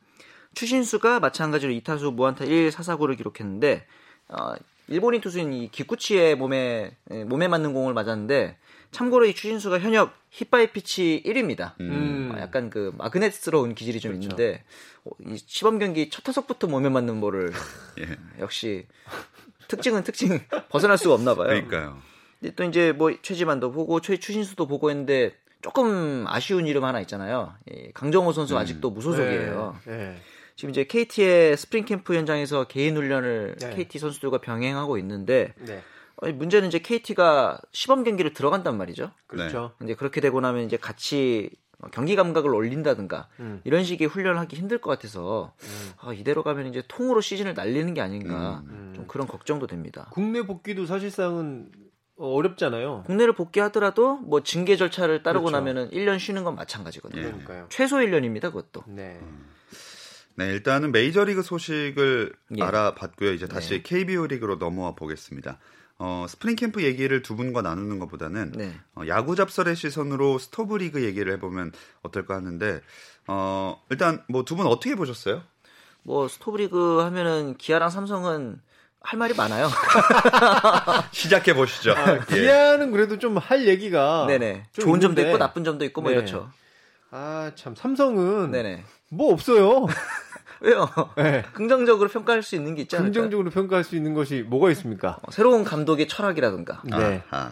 추신수가 0.54 1.20
마찬가지로 1.20 1.70
2타수 1.74 2.14
무안타 2.14 2.46
1 2.46 2.72
사사구를 2.72 3.16
기록했는데 3.16 3.86
어, 4.28 4.54
일본인 4.88 5.20
투수인 5.20 5.52
이 5.52 5.68
기쿠치의 5.70 6.36
몸에 6.36 6.96
몸에 7.26 7.48
맞는 7.48 7.74
공을 7.74 7.92
맞았는데 7.92 8.56
참고로 8.92 9.24
이 9.26 9.34
추신수가 9.34 9.80
현역 9.80 10.14
힙바이 10.30 10.72
피치 10.72 11.22
1위입니다. 11.26 11.72
음. 11.80 12.32
어, 12.32 12.40
약간 12.40 12.70
그 12.70 12.92
마그넷스러운 12.96 13.74
기질이 13.74 14.00
좀 14.00 14.12
그렇죠. 14.12 14.24
있는데 14.24 14.64
어, 15.04 15.10
이 15.26 15.36
시범 15.44 15.78
경기 15.78 16.08
첫 16.10 16.22
타석부터 16.22 16.68
몸에 16.68 16.88
맞는 16.88 17.20
볼을 17.20 17.52
예. 17.98 18.06
역시 18.38 18.86
특징은 19.68 20.04
특징 20.04 20.40
벗어날 20.68 20.98
수가 20.98 21.14
없나 21.14 21.34
봐요. 21.34 21.48
그러니까요. 21.48 21.98
근데 22.38 22.54
또 22.54 22.64
이제 22.64 22.92
뭐 22.92 23.12
최지만도 23.20 23.72
보고 23.72 24.00
최 24.00 24.16
추신수도 24.18 24.66
보고 24.66 24.90
했는데 24.90 25.34
조금 25.62 26.24
아쉬운 26.28 26.66
이름 26.66 26.84
하나 26.84 27.00
있잖아요. 27.00 27.54
강정호 27.94 28.32
선수 28.32 28.54
음. 28.54 28.58
아직도 28.58 28.90
무소속이에요. 28.90 29.80
네. 29.86 29.96
네. 29.96 30.16
지금 30.56 30.70
이제 30.70 30.84
KT의 30.84 31.56
스프링 31.56 31.86
캠프 31.86 32.14
현장에서 32.14 32.64
개인 32.64 32.96
훈련을 32.96 33.56
네. 33.58 33.74
KT 33.74 33.98
선수들과 33.98 34.38
병행하고 34.38 34.98
있는데 34.98 35.54
네. 35.60 35.82
문제는 36.20 36.68
이제 36.68 36.78
KT가 36.78 37.60
시범 37.72 38.04
경기를 38.04 38.32
들어간단 38.32 38.76
말이죠. 38.76 39.10
그렇죠. 39.26 39.72
이제 39.82 39.94
그렇게 39.94 40.20
되고 40.20 40.40
나면 40.40 40.64
이제 40.64 40.76
같이 40.76 41.50
경기 41.90 42.14
감각을 42.14 42.54
올린다든가 42.54 43.28
음. 43.40 43.60
이런 43.64 43.82
식의 43.82 44.06
훈련을 44.06 44.38
하기 44.40 44.56
힘들 44.56 44.78
것 44.78 44.90
같아서 44.90 45.52
음. 45.62 45.90
아, 45.98 46.12
이대로 46.12 46.42
가면 46.44 46.68
이제 46.68 46.82
통으로 46.86 47.20
시즌을 47.20 47.54
날리는 47.54 47.92
게 47.94 48.00
아닌가 48.00 48.62
음. 48.68 48.92
좀 48.94 49.06
그런 49.08 49.26
걱정도 49.26 49.66
됩니다. 49.66 50.08
국내 50.12 50.42
복귀도 50.42 50.86
사실상은 50.86 51.70
어렵잖아요. 52.16 53.02
국내를 53.06 53.34
복귀하더라도 53.34 54.16
뭐 54.18 54.42
징계 54.42 54.76
절차를 54.76 55.24
따르고 55.24 55.46
그렇죠. 55.46 55.56
나면은 55.58 55.90
1년 55.90 56.20
쉬는 56.20 56.44
건 56.44 56.54
마찬가지거든요. 56.54 57.20
예. 57.20 57.24
그러니까요. 57.26 57.66
최소 57.68 57.96
1년입니다, 57.96 58.42
그것도. 58.42 58.84
네. 58.86 59.18
음. 59.20 59.46
네, 60.36 60.46
일단은 60.46 60.92
메이저리그 60.92 61.42
소식을 61.42 62.32
예. 62.58 62.62
알아봤고요. 62.62 63.32
이제 63.32 63.46
다시 63.46 63.70
네. 63.70 63.82
KBO 63.82 64.28
리그로 64.28 64.56
넘어와 64.56 64.94
보겠습니다. 64.94 65.58
어, 66.04 66.26
스프링 66.28 66.56
캠프 66.56 66.82
얘기를 66.82 67.22
두 67.22 67.36
분과 67.36 67.62
나누는 67.62 68.00
것보다는 68.00 68.50
네. 68.56 68.74
어, 68.96 69.02
야구 69.06 69.36
잡설의 69.36 69.76
시선으로 69.76 70.38
스토브 70.40 70.76
리그 70.76 71.04
얘기를 71.04 71.32
해보면 71.34 71.70
어떨까 72.02 72.34
하는데 72.34 72.80
어, 73.28 73.80
일단 73.88 74.24
뭐 74.28 74.42
두 74.44 74.56
분 74.56 74.66
어떻게 74.66 74.96
보셨어요? 74.96 75.42
뭐 76.02 76.26
스토브 76.26 76.56
리그 76.58 76.98
하면은 77.02 77.56
기아랑 77.56 77.90
삼성은 77.90 78.60
할 79.00 79.18
말이 79.18 79.34
많아요. 79.34 79.68
시작해 81.12 81.54
보시죠. 81.54 81.92
아, 81.92 82.14
예. 82.14 82.20
기아는 82.28 82.90
그래도 82.90 83.18
좀 83.18 83.38
할 83.38 83.66
얘기가 83.68 84.26
네네 84.26 84.66
좋은 84.72 84.96
있는데. 84.96 85.06
점도 85.06 85.22
있고 85.22 85.38
나쁜 85.38 85.64
점도 85.64 85.84
있고 85.84 86.02
뭐 86.02 86.10
네. 86.10 86.16
이렇죠. 86.16 86.50
아 87.12 87.52
참 87.54 87.74
삼성은 87.76 88.50
네네 88.50 88.84
뭐 89.10 89.32
없어요. 89.32 89.86
왜요? 90.62 90.88
네. 91.16 91.42
긍정적으로 91.52 92.08
평가할 92.08 92.42
수 92.42 92.54
있는 92.54 92.74
게 92.74 92.82
않을까요? 92.82 93.04
긍정적으로 93.04 93.50
평가할 93.50 93.84
수 93.84 93.96
있는 93.96 94.14
것이 94.14 94.42
뭐가 94.42 94.70
있습니까? 94.70 95.18
어, 95.22 95.30
새로운 95.30 95.64
감독의 95.64 96.08
철학이라든가. 96.08 96.82
네. 96.84 97.22
아하. 97.30 97.50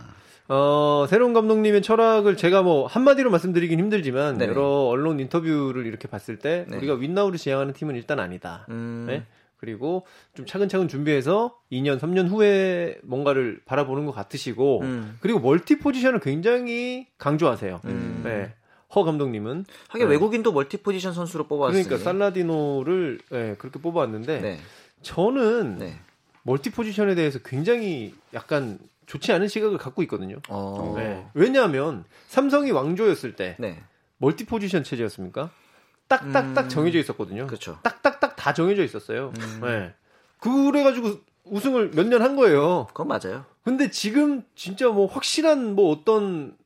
어, 0.48 1.06
새로운 1.08 1.32
감독님의 1.32 1.82
철학을 1.82 2.36
제가 2.36 2.62
뭐 2.62 2.86
한마디로 2.86 3.30
말씀드리긴 3.30 3.78
힘들지만 3.78 4.38
네네. 4.38 4.50
여러 4.50 4.64
언론 4.64 5.20
인터뷰를 5.20 5.86
이렇게 5.86 6.08
봤을 6.08 6.38
때 6.38 6.66
네. 6.68 6.76
우리가 6.76 6.94
윈나우를 6.94 7.38
지향하는 7.38 7.72
팀은 7.72 7.94
일단 7.94 8.18
아니다. 8.18 8.66
음. 8.70 9.04
네? 9.08 9.24
그리고 9.58 10.06
좀 10.34 10.46
차근차근 10.46 10.88
준비해서 10.88 11.54
2년, 11.70 12.00
3년 12.00 12.28
후에 12.28 12.98
뭔가를 13.02 13.60
바라보는 13.64 14.06
것 14.06 14.12
같으시고 14.12 14.80
음. 14.80 15.18
그리고 15.20 15.38
multi 15.38 15.78
position을 15.78 16.18
굉장히 16.20 17.06
강조하세요. 17.18 17.80
음. 17.84 18.22
네. 18.24 18.54
허 18.94 19.04
감독님은 19.04 19.64
하긴 19.88 20.06
네. 20.08 20.12
외국인도 20.12 20.52
multi 20.52 20.78
position 20.78 21.12
선수로 21.14 21.46
뽑았으니 21.46 21.84
그러니까 21.84 22.04
살라디노를 22.04 23.20
네, 23.30 23.54
그렇게 23.58 23.80
뽑았는데 23.80 24.40
네. 24.40 24.58
저는 25.02 25.78
네. 25.78 25.98
multi 26.42 26.70
position에 26.70 27.14
대해서 27.14 27.38
굉장히 27.38 28.14
약간 28.34 28.78
좋지 29.06 29.32
않은 29.32 29.48
시각을 29.48 29.78
갖고 29.78 30.02
있거든요. 30.02 30.36
어. 30.48 30.94
네. 30.96 31.26
왜냐하면 31.34 32.04
삼성이 32.28 32.70
왕조였을 32.70 33.36
때 33.36 33.56
네. 33.58 33.82
multi 34.18 34.44
position 34.46 34.84
체제였습니까? 34.84 35.50
딱딱딱 36.08 36.64
음... 36.64 36.68
정해져 36.68 36.98
있었거든요. 36.98 37.46
그렇죠. 37.46 37.78
딱딱딱 37.82 38.34
다 38.36 38.52
정해져 38.52 38.82
있었어요. 38.82 39.32
음... 39.38 39.60
네. 39.62 39.94
그래가지고 40.38 41.18
우승을 41.44 41.90
몇 41.94 42.06
년 42.08 42.22
한 42.22 42.36
거예요. 42.36 42.86
그건 42.88 43.08
맞아요. 43.08 43.44
근데 43.64 43.90
지금 43.90 44.42
진짜 44.54 44.88
뭐 44.88 45.06
확실한 45.06 45.74
뭐 45.74 45.90
어떤 45.92 46.56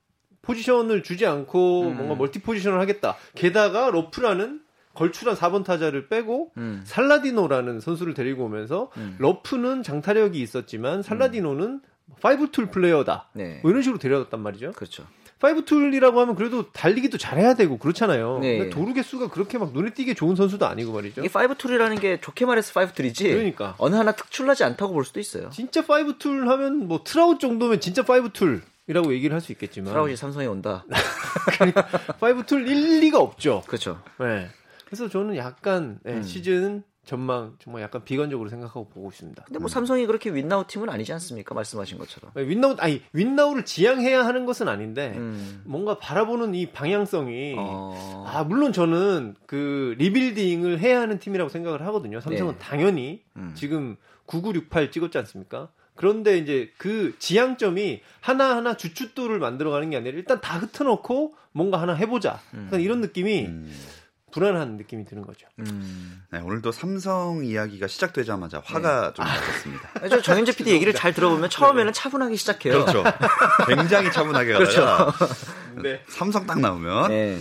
포지션을 0.44 1.02
주지 1.02 1.26
않고 1.26 1.88
음. 1.88 1.96
뭔가 1.96 2.14
multi 2.14 2.40
position을 2.40 2.78
하겠다. 2.80 3.16
게다가 3.34 3.90
러프라는 3.90 4.60
걸출한 4.94 5.34
4번 5.34 5.64
타자를 5.64 6.08
빼고 6.08 6.52
음. 6.56 6.82
살라디노라는 6.84 7.80
선수를 7.80 8.14
데리고 8.14 8.44
오면서 8.44 8.90
음. 8.96 9.16
러프는 9.18 9.82
장타력이 9.82 10.40
있었지만 10.40 11.02
살라디노는 11.02 11.80
five 12.20 12.50
tool 12.52 12.66
player다. 12.70 13.28
네. 13.32 13.58
뭐 13.62 13.70
이런 13.70 13.82
식으로 13.82 13.98
데려왔단 13.98 14.40
말이죠. 14.40 14.72
그렇죠. 14.72 15.04
five 15.40 15.64
tool이라고 15.64 16.20
하면 16.20 16.36
그래도 16.36 16.70
달리기도 16.72 17.18
잘해야 17.18 17.54
되고 17.54 17.76
그렇잖아요. 17.76 18.38
네. 18.38 18.70
도루 18.70 18.94
개수가 18.94 19.28
그렇게 19.28 19.58
막 19.58 19.72
눈에 19.72 19.90
띄게 19.90 20.14
좋은 20.14 20.36
선수도 20.36 20.66
아니고 20.66 20.92
말이죠. 20.92 21.22
이 21.22 21.28
five 21.28 21.56
tool이라는 21.56 21.98
게 21.98 22.20
좋게 22.20 22.46
말해서 22.46 22.72
five 22.72 22.92
tool이지. 22.92 23.28
그러니까 23.28 23.74
어느 23.78 23.94
하나 23.96 24.12
특출나지 24.12 24.64
않다고 24.64 24.94
볼 24.94 25.04
수도 25.04 25.20
있어요. 25.20 25.50
진짜 25.50 25.84
five 25.84 26.16
tool 26.18 26.48
하면 26.48 26.88
뭐 26.88 27.02
트라웃 27.04 27.40
정도면 27.40 27.80
진짜 27.80 28.02
five 28.04 28.30
tool. 28.32 28.62
이라고 28.86 29.12
얘기를 29.14 29.34
할 29.34 29.40
수 29.40 29.52
있겠지만 29.52 29.92
트라웃이 29.92 30.16
삼성에 30.16 30.46
온다. 30.46 30.84
그러니까 31.58 31.86
five 32.20 32.44
tool 32.46 32.66
일리가 32.68 33.18
없죠. 33.18 33.62
그렇죠. 33.66 34.02
네. 34.18 34.48
그래서 34.86 35.08
저는 35.08 35.36
약간 35.36 35.98
네, 36.02 36.14
음. 36.14 36.22
시즌 36.22 36.82
전망 37.04 37.56
정말 37.58 37.82
약간 37.82 38.02
비관적으로 38.04 38.48
생각하고 38.48 38.88
보고 38.88 39.10
있습니다. 39.10 39.44
근데 39.44 39.58
뭐 39.58 39.66
음. 39.66 39.68
삼성이 39.68 40.06
그렇게 40.06 40.30
win 40.30 40.48
now 40.48 40.66
팀은 40.66 40.88
아니지 40.88 41.12
않습니까? 41.12 41.54
말씀하신 41.54 41.98
것처럼. 41.98 42.30
네, 42.34 42.46
win 42.46 42.61
now 42.61 42.76
아니 42.78 43.02
win 43.12 43.28
now를 43.28 43.64
지향해야 43.66 44.24
하는 44.24 44.46
것은 44.46 44.68
아닌데 44.68 45.12
음. 45.16 45.62
뭔가 45.66 45.98
바라보는 45.98 46.54
이 46.54 46.70
방향성이 46.70 47.56
어... 47.58 48.24
아 48.26 48.44
물론 48.44 48.72
저는 48.72 49.34
그 49.46 49.94
리빌딩을 49.98 50.78
해야 50.78 51.00
하는 51.00 51.18
팀이라고 51.18 51.50
생각을 51.50 51.84
하거든요. 51.86 52.20
삼성은 52.20 52.52
네. 52.54 52.58
당연히 52.58 53.22
음. 53.36 53.52
지금 53.54 53.96
9968 54.26 54.90
찍었지 54.90 55.18
않습니까? 55.18 55.68
그런데 55.96 56.38
이제 56.38 56.72
그 56.76 57.14
지향점이 57.18 58.02
하나하나 58.20 58.76
주춧돌을 58.76 59.38
만들어가는 59.38 59.90
게 59.90 59.96
아니라 59.96 60.16
일단 60.16 60.40
다 60.40 60.58
흩어놓고 60.58 61.34
뭔가 61.52 61.80
하나 61.80 61.94
해보자. 61.94 62.40
음. 62.54 62.68
이런 62.74 63.00
느낌이 63.00 63.46
음. 63.46 63.72
불안한 64.32 64.76
느낌이 64.76 65.04
드는 65.04 65.22
거죠. 65.22 65.46
음. 65.60 66.24
네, 66.32 66.40
오늘도 66.40 66.72
삼성 66.72 67.44
이야기가 67.44 67.86
시작되자마자 67.86 68.60
화가 68.64 69.08
네. 69.08 69.14
좀 69.14 69.24
났습니다. 69.24 69.90
아, 70.02 70.08
저 70.08 70.20
정현재 70.20 70.56
PD 70.56 70.72
얘기를 70.72 70.92
잘 70.92 71.14
들어보면 71.14 71.50
처음에는 71.50 71.92
네. 71.92 71.92
차분하게 71.92 72.34
시작해요. 72.34 72.84
그렇죠. 72.84 73.04
굉장히 73.68 74.10
차분하게 74.10 74.52
가다가 74.54 75.12
그렇죠. 75.14 75.32
네. 75.80 76.02
삼성 76.08 76.46
딱 76.46 76.58
나오면 76.58 77.08
네. 77.08 77.38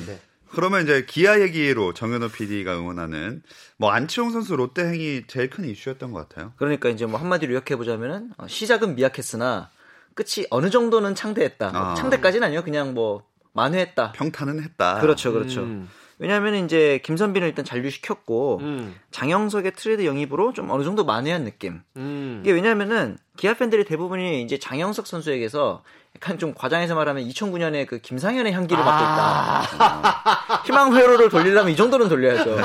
네. 0.53 0.55
그러면 0.55 0.83
이제 0.83 1.05
기아 1.07 1.41
얘기로 1.41 1.93
정현호 1.93 2.29
PD가 2.29 2.77
응원하는 2.77 3.41
뭐 3.77 3.91
안치홍 3.91 4.31
선수 4.31 4.55
롯데 4.55 4.86
행이 4.86 5.24
제일 5.27 5.50
큰 5.50 5.65
이슈였던 5.65 6.12
것 6.12 6.29
같아요. 6.29 6.53
그러니까 6.57 6.89
이제 6.89 7.05
뭐 7.05 7.19
한마디로 7.19 7.53
요약해 7.53 7.75
보자면은 7.75 8.31
어, 8.38 8.48
시작은 8.48 8.95
미약했으나 8.95 9.72
끝이 10.15 10.45
어느 10.51 10.69
정도는 10.69 11.15
창대했다. 11.15 11.72
아. 11.74 11.95
창대까지는 11.95 12.48
아니요. 12.48 12.63
그냥 12.63 12.93
뭐 12.93 13.24
만회했다. 13.53 14.12
평탄은 14.13 14.62
했다. 14.63 15.00
그렇죠, 15.00 15.31
그렇죠. 15.33 15.62
음. 15.62 15.89
왜냐하면 16.19 16.55
이제 16.63 17.01
김선빈을 17.03 17.48
일단 17.48 17.65
잔류시켰고 17.65 18.60
음. 18.62 18.95
장영석의 19.12 19.74
트레이드 19.75 20.05
영입으로 20.05 20.53
좀 20.53 20.69
어느 20.69 20.83
정도 20.83 21.03
만회한 21.03 21.43
느낌. 21.43 21.81
음. 21.98 22.41
이게 22.43 22.53
왜냐하면은 22.53 23.17
기아 23.36 23.55
팬들이 23.55 23.83
대부분이 23.83 24.41
이제 24.43 24.60
장영석 24.60 25.07
선수에게서 25.07 25.83
약간 26.15 26.38
좀 26.38 26.53
과장해서 26.53 26.93
말하면 26.93 27.27
2009년에 27.27 27.88
그 27.88 27.98
김상현의 27.98 28.53
향기를 28.53 28.84
맡고 28.84 29.03
있다. 29.03 29.63
아~ 29.79 30.63
희망 30.63 30.96
회로를 30.96 31.29
돌리려면 31.29 31.72
이 31.72 31.75
정도는 31.75 32.08
돌려야죠. 32.08 32.55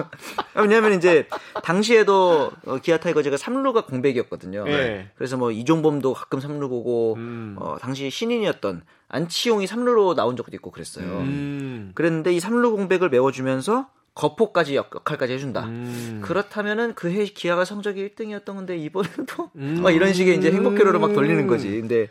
왜냐하면 0.56 0.94
이제 0.94 1.28
당시에도 1.62 2.50
어, 2.66 2.78
기아 2.78 2.96
타이거즈가 2.96 3.36
3루가 3.36 3.86
공백이었거든요. 3.86 4.64
네. 4.64 5.10
그래서 5.16 5.36
뭐 5.36 5.50
이종범도 5.50 6.14
가끔 6.14 6.38
3루 6.38 6.70
보고 6.70 7.14
음. 7.16 7.56
어, 7.58 7.76
당시 7.78 8.08
신인이었던 8.08 8.82
안치용이 9.08 9.66
3루로 9.66 10.14
나온 10.14 10.34
적도 10.36 10.52
있고 10.56 10.70
그랬어요. 10.70 11.04
음. 11.04 11.92
그랬는데 11.94 12.32
이 12.32 12.38
3루 12.38 12.70
공백을 12.74 13.10
메워주면서 13.10 13.86
거포까지 14.14 14.76
역할까지 14.76 15.32
해준다. 15.32 15.64
음. 15.64 16.20
그렇다면은 16.22 16.94
그 16.94 17.08
해 17.14 17.24
기아가 17.26 17.64
성적이 17.64 18.08
1등이었던 18.08 18.44
건데 18.46 18.76
이번에도 18.76 19.50
음. 19.56 19.80
막 19.82 19.90
이런 19.90 20.12
식의 20.12 20.36
이제 20.36 20.50
행복회로를 20.52 21.00
막 21.00 21.12
돌리는 21.12 21.46
거지. 21.46 21.68
근데 21.80 22.08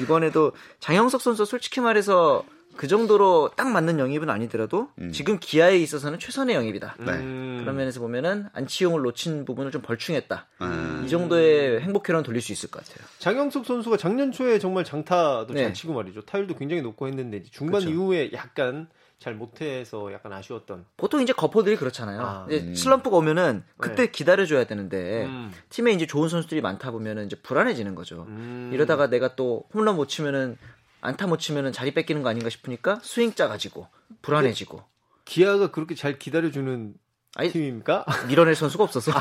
이번에도 0.00 0.52
장영석 0.80 1.20
선수 1.20 1.44
솔직히 1.44 1.80
말해서 1.80 2.44
그 2.76 2.88
정도로 2.88 3.52
딱 3.56 3.70
맞는 3.70 3.98
영입은 3.98 4.28
아니더라도 4.28 4.90
음. 4.98 5.10
지금 5.10 5.38
기아에 5.40 5.78
있어서는 5.78 6.18
최선의 6.18 6.54
영입이다. 6.56 6.96
네. 7.00 7.12
음. 7.12 7.58
그런 7.62 7.74
면에서 7.76 8.00
보면은 8.00 8.48
안치용을 8.52 9.00
놓친 9.00 9.46
부분을 9.46 9.70
좀 9.70 9.80
벌충했다. 9.80 10.46
음. 10.60 11.02
이 11.06 11.08
정도의 11.08 11.80
행복회로는 11.80 12.22
돌릴 12.22 12.42
수 12.42 12.52
있을 12.52 12.70
것 12.70 12.84
같아요. 12.84 13.06
장영석 13.18 13.64
선수가 13.64 13.96
작년 13.96 14.30
초에 14.30 14.58
정말 14.58 14.84
장타도 14.84 15.54
네. 15.54 15.62
잘 15.64 15.72
치고 15.74 15.94
말이죠. 15.94 16.20
타율도 16.22 16.56
굉장히 16.56 16.82
높고 16.82 17.06
했는데 17.08 17.42
중반 17.50 17.80
그쵸. 17.80 17.90
이후에 17.92 18.30
약간 18.34 18.88
잘 19.18 19.34
못해서 19.34 20.12
약간 20.12 20.32
아쉬웠던. 20.32 20.84
보통 20.96 21.22
이제 21.22 21.32
거포들이 21.32 21.76
그렇잖아요. 21.76 22.20
아, 22.20 22.46
이제 22.48 22.66
음. 22.66 22.74
슬럼프가 22.74 23.16
오면은 23.16 23.64
그때 23.78 24.06
네. 24.06 24.10
기다려줘야 24.10 24.64
되는데 24.64 25.24
음. 25.24 25.52
팀에 25.70 25.92
이제 25.92 26.06
좋은 26.06 26.28
선수들이 26.28 26.60
많다 26.60 26.90
보면은 26.90 27.26
이제 27.26 27.36
불안해지는 27.42 27.94
거죠. 27.94 28.26
음. 28.28 28.70
이러다가 28.74 29.08
내가 29.08 29.34
또 29.34 29.64
홈런 29.72 29.96
못 29.96 30.08
치면은 30.08 30.58
안타 31.00 31.26
못 31.26 31.38
치면은 31.38 31.72
자리 31.72 31.94
뺏기는 31.94 32.22
거 32.22 32.28
아닌가 32.28 32.50
싶으니까 32.50 33.00
스윙 33.02 33.32
작아지고 33.34 33.88
불안해지고. 34.22 34.82
기아가 35.24 35.70
그렇게 35.70 35.94
잘 35.94 36.18
기다려주는 36.18 36.94
아니, 37.36 37.50
팀입니까? 37.50 38.04
밀어낼 38.28 38.54
선수가 38.54 38.84
없어서 38.84 39.12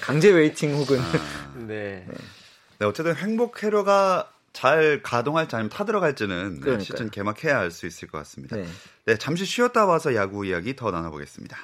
강제 0.00 0.30
waiting 0.30 0.74
혹은 0.74 0.98
아, 1.00 1.12
네. 1.66 2.06
네. 2.78 2.86
어쨌든 2.86 3.14
행복 3.14 3.62
회로가 3.62 4.32
잘 4.52 5.02
가동할지 5.02 5.56
아니면 5.56 5.70
타들어갈지는 5.70 6.60
네, 6.60 6.80
시즌 6.80 7.10
개막해야 7.10 7.58
알 7.58 7.70
수 7.70 7.86
있을 7.86 8.08
것 8.08 8.18
같습니다. 8.18 8.56
네. 8.56 8.66
네, 9.06 9.16
잠시 9.16 9.44
쉬었다 9.44 9.86
와서 9.86 10.14
야구 10.14 10.44
이야기 10.46 10.76
더 10.76 10.90
나눠보겠습니다. 10.90 11.56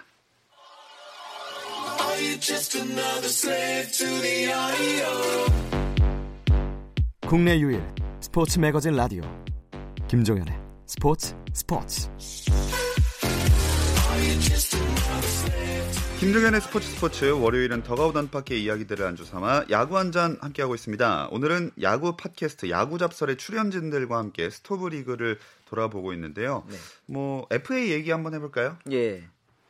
국내 7.27 7.59
유일 7.61 7.83
스포츠 8.21 8.59
매거진 8.59 8.95
라디오 8.97 9.23
김종현의 10.09 10.59
스포츠 10.87 11.35
스포츠 11.53 12.09
김종현의 16.21 16.61
스포츠 16.61 16.89
스포츠 16.89 17.31
월요일은 17.31 17.85
더그아웃 17.85 18.13
단파의 18.13 18.63
이야기들을 18.65 19.07
안주 19.07 19.25
삼아 19.25 19.67
야구 19.71 19.97
한 19.97 20.11
잔 20.11 20.37
함께하고 20.41 20.75
있습니다. 20.75 21.29
오늘은 21.31 21.71
야구 21.83 22.17
팟캐스트 22.17 22.71
야구 22.71 22.99
잡설의 22.99 23.37
출연진들과 23.37 24.19
함께 24.19 24.51
스토브 24.51 24.89
리그를 24.89 25.39
돌아보고 25.67 26.13
있는데요. 26.15 26.65
네. 26.69 26.77
뭐 27.07 27.47
FA 27.51 27.91
얘기 27.93 28.11
한번 28.11 28.35
해볼까요? 28.35 28.77
예. 28.91 29.23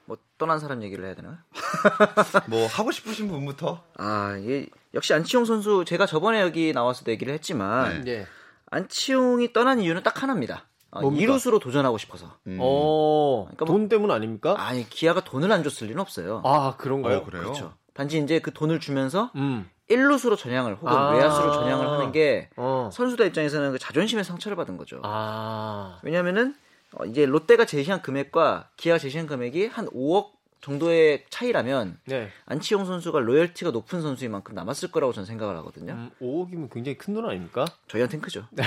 뭐 0.07 0.17
떠난 0.38 0.59
사람 0.59 0.83
얘기를 0.83 1.05
해야 1.05 1.14
되나요? 1.14 1.37
뭐 2.49 2.67
하고 2.67 2.90
싶으신 2.93 3.28
분부터? 3.28 3.85
아, 3.99 4.38
예. 4.40 4.67
역시 4.95 5.12
안치홍 5.12 5.45
선수 5.45 5.85
제가 5.87 6.07
저번에 6.07 6.40
여기 6.40 6.73
나와서 6.73 7.05
얘기를 7.09 7.35
했지만 7.35 8.05
네. 8.05 8.26
안치홍이 8.71 9.52
떠난 9.52 9.81
이유는 9.81 10.02
딱 10.02 10.23
하나입니다. 10.23 10.67
어, 10.90 11.11
이루수로 11.11 11.59
도전하고 11.59 11.99
싶어서. 11.99 12.37
음. 12.47 12.59
어, 12.61 13.45
그러니까 13.45 13.64
뭐, 13.66 13.75
돈 13.75 13.88
때문 13.88 14.11
아닙니까? 14.11 14.54
아니 14.59 14.88
기아가 14.88 15.21
돈을 15.23 15.50
안 15.52 15.62
줬을 15.62 15.88
리는 15.88 16.00
없어요. 16.00 16.42
아 16.45 16.76
그런가요? 16.76 17.18
어, 17.18 17.25
그래요? 17.25 17.42
그렇죠. 17.42 17.75
단지 17.95 18.18
이제 18.18 18.38
그 18.38 18.52
돈을 18.52 18.80
주면서 18.80 19.30
음. 19.37 19.68
1루수로 19.90 20.37
전향을 20.37 20.76
혹은 20.76 20.88
아~ 20.88 21.11
외야수로 21.12 21.52
전향을 21.52 21.88
하는 21.88 22.12
게 22.12 22.50
어. 22.57 22.90
선수들 22.92 23.26
입장에서는 23.26 23.73
그 23.73 23.78
자존심의 23.78 24.23
상처를 24.23 24.57
받은 24.57 24.76
거죠. 24.76 25.00
아~ 25.02 25.99
왜냐하면은 26.02 26.54
어, 26.92 27.04
이제 27.07 27.26
롯데가 27.26 27.64
제시한 27.64 28.02
금액과 28.02 28.71
기아가 28.76 28.99
제시한 28.99 29.26
금액이 29.26 29.66
한 29.66 29.87
5억 29.87 30.38
정도의 30.61 31.25
차이라면 31.30 32.00
네. 32.07 32.30
안치홍 32.47 32.85
선수가 32.85 33.21
로열티가 33.21 33.71
높은 33.71 34.02
선수인 34.02 34.30
만큼 34.33 34.54
남았을 34.54 34.90
거라고 34.90 35.12
저는 35.12 35.26
생각을 35.26 35.57
하거든요. 35.59 35.92
음, 35.92 36.11
5억이면 36.21 36.71
굉장히 36.73 36.99
큰 36.99 37.14
돈 37.14 37.25
아닙니까? 37.28 37.64
저희한테는 37.88 38.23
크죠. 38.23 38.47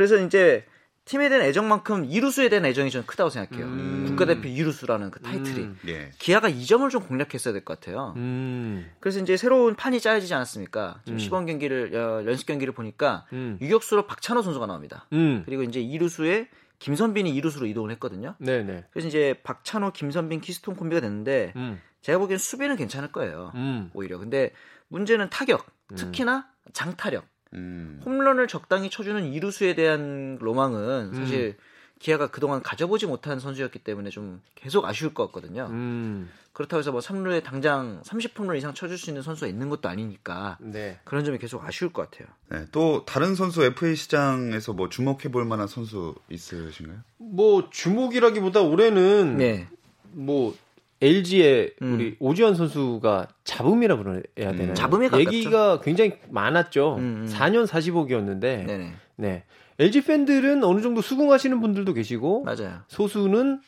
그래서 0.00 0.16
이제 0.16 0.64
팀에 1.04 1.28
대한 1.28 1.44
애정만큼 1.44 2.06
이루수에 2.06 2.48
대한 2.48 2.64
애정이 2.64 2.90
저는 2.90 3.06
크다고 3.06 3.28
생각해요. 3.28 3.66
음. 3.66 4.04
국가대표 4.08 4.48
이루수라는 4.48 5.10
그 5.10 5.20
타이틀이. 5.20 5.60
음. 5.60 5.78
예. 5.88 6.10
기아가 6.18 6.48
이 6.48 6.64
점을 6.64 6.88
좀 6.88 7.02
공략했어야 7.02 7.52
될 7.52 7.64
것 7.66 7.78
같아요. 7.78 8.14
음. 8.16 8.90
그래서 8.98 9.20
이제 9.20 9.36
새로운 9.36 9.74
판이 9.74 10.00
짜여지지 10.00 10.32
않았습니까? 10.32 11.02
지금 11.04 11.16
음. 11.16 11.18
시범 11.18 11.44
경기를 11.44 11.94
어, 11.94 12.24
연습 12.24 12.46
경기를 12.46 12.72
보니까 12.72 13.26
음. 13.34 13.58
유격수로 13.60 14.06
박찬호 14.06 14.40
선수가 14.40 14.64
나옵니다. 14.66 15.06
음. 15.12 15.42
그리고 15.44 15.64
이제 15.64 15.80
이루수에 15.80 16.48
김선빈이 16.78 17.28
이루수로 17.34 17.66
이동을 17.66 17.90
했거든요. 17.92 18.36
네네. 18.38 18.86
그래서 18.90 19.06
이제 19.08 19.34
박찬호, 19.42 19.92
김선빈, 19.92 20.40
키스톤 20.40 20.76
콤비가 20.76 21.02
됐는데 21.02 21.52
음. 21.56 21.78
제가 22.00 22.18
보기엔 22.18 22.38
수비는 22.38 22.76
괜찮을 22.76 23.12
거예요. 23.12 23.52
음. 23.54 23.90
오히려. 23.92 24.16
근데 24.16 24.52
문제는 24.88 25.28
타격, 25.28 25.66
음. 25.92 25.96
특히나 25.96 26.46
장타력. 26.72 27.26
음. 27.54 28.00
홈런을 28.04 28.48
적당히 28.48 28.90
쳐주는 28.90 29.32
이루수에 29.32 29.74
대한 29.74 30.38
로망은 30.40 31.14
사실 31.14 31.56
음. 31.58 31.64
기아가 31.98 32.28
그동안 32.28 32.62
가져보지 32.62 33.06
못한 33.06 33.38
선수였기 33.38 33.80
때문에 33.80 34.10
좀 34.10 34.40
계속 34.54 34.86
아쉬울 34.86 35.12
것 35.12 35.26
같거든요. 35.26 35.66
음. 35.70 36.30
그렇다고 36.52 36.80
해서 36.80 36.90
뭐 36.90 37.00
3루에 37.00 37.44
당장 37.44 38.02
30홈런 38.02 38.56
이상 38.56 38.74
쳐줄 38.74 38.98
수 38.98 39.10
있는 39.10 39.22
선수가 39.22 39.46
있는 39.46 39.68
것도 39.68 39.88
아니니까 39.88 40.58
네. 40.60 40.98
그런 41.04 41.24
점이 41.24 41.38
계속 41.38 41.64
아쉬울 41.64 41.92
것 41.92 42.10
같아요. 42.10 42.28
네, 42.48 42.66
또 42.72 43.04
다른 43.04 43.34
선수 43.34 43.62
FA 43.62 43.94
시장에서 43.94 44.72
뭐 44.72 44.88
주목해 44.88 45.30
볼 45.30 45.44
만한 45.44 45.68
선수 45.68 46.14
있으신가요? 46.28 46.98
뭐 47.18 47.68
주목이라기보다 47.70 48.62
올해는 48.62 49.36
네. 49.36 49.68
뭐 50.12 50.56
LG의 51.02 51.74
음. 51.82 51.94
우리 51.94 52.16
오지환 52.18 52.54
선수가 52.54 53.28
잡음이라 53.44 53.96
그래야 53.96 54.22
되나요? 54.52 54.68
음. 54.70 54.74
잡음에 54.74 55.08
가깝죠. 55.08 55.32
얘기가 55.36 55.80
굉장히 55.80 56.12
많았죠. 56.28 56.96
음, 56.98 57.26
4년 57.30 57.60
음. 57.60 57.64
40억이었는데 57.64 58.40
네네. 58.66 58.92
네. 59.16 59.44
LG 59.78 60.04
팬들은 60.04 60.62
어느 60.62 60.82
정도 60.82 61.00
수긍하시는 61.00 61.58
분들도 61.60 61.94
계시고 61.94 62.44
맞아요. 62.44 62.80
소수는 62.88 63.60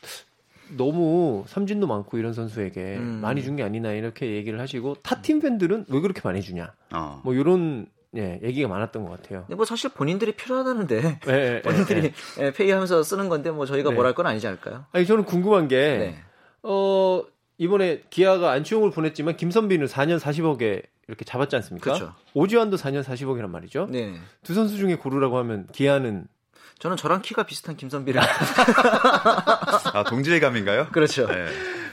너무 0.77 1.43
삼진도 1.47 1.87
많고 1.87 2.17
이런 2.17 2.33
선수에게 2.33 2.97
음. 2.97 3.19
많이 3.21 3.43
준 3.43 3.55
게 3.55 3.63
아니나 3.63 3.91
이렇게 3.91 4.31
얘기를 4.35 4.59
하시고 4.59 4.95
타팀 5.03 5.39
팬들은 5.39 5.85
왜 5.89 5.99
그렇게 5.99 6.21
많이 6.23 6.41
주냐. 6.41 6.71
어. 6.93 7.21
뭐 7.23 7.33
이런 7.33 7.87
예, 8.15 8.39
얘기가 8.43 8.67
많았던 8.67 9.05
것 9.05 9.09
같아요. 9.21 9.41
근데 9.41 9.55
뭐 9.55 9.65
사실 9.65 9.89
본인들이 9.89 10.33
필요하다는데 10.33 11.01
네, 11.01 11.19
네 11.25 11.61
본인들이 11.65 12.01
네, 12.01 12.11
네. 12.37 12.53
페이하면서 12.53 13.01
쓰는 13.01 13.27
건데 13.27 13.49
뭐 13.49 13.65
저희가 13.65 13.89
네. 13.89 13.95
뭘할 13.95 14.13
건 14.13 14.27
아니지 14.27 14.45
않을까요? 14.45 14.85
아니 14.91 15.05
저는 15.07 15.25
궁금한 15.25 15.67
게 15.67 15.75
네. 15.97 16.15
어, 16.63 17.23
이번에 17.57 18.03
기아가 18.09 18.51
안치홍을 18.51 18.91
보냈지만 18.91 19.37
김선빈을 19.37 19.87
4년 19.87 20.19
40억에 20.19 20.83
이렇게 21.07 21.25
잡았지 21.25 21.55
않습니까? 21.57 21.93
그렇죠. 21.93 22.13
오지환도 22.33 22.77
4년 22.77 23.03
40억이란 23.03 23.49
말이죠. 23.49 23.87
네. 23.89 24.15
두 24.41 24.53
선수 24.53 24.77
중에 24.77 24.95
고르라고 24.95 25.37
하면 25.39 25.67
기아는 25.71 26.27
저는 26.79 26.97
저랑 26.97 27.21
키가 27.21 27.43
비슷한 27.43 27.77
김선빈을 27.77 28.19
아 29.93 30.03
동질감인가요? 30.09 30.87
그렇죠. 30.91 31.27
네. 31.27 31.45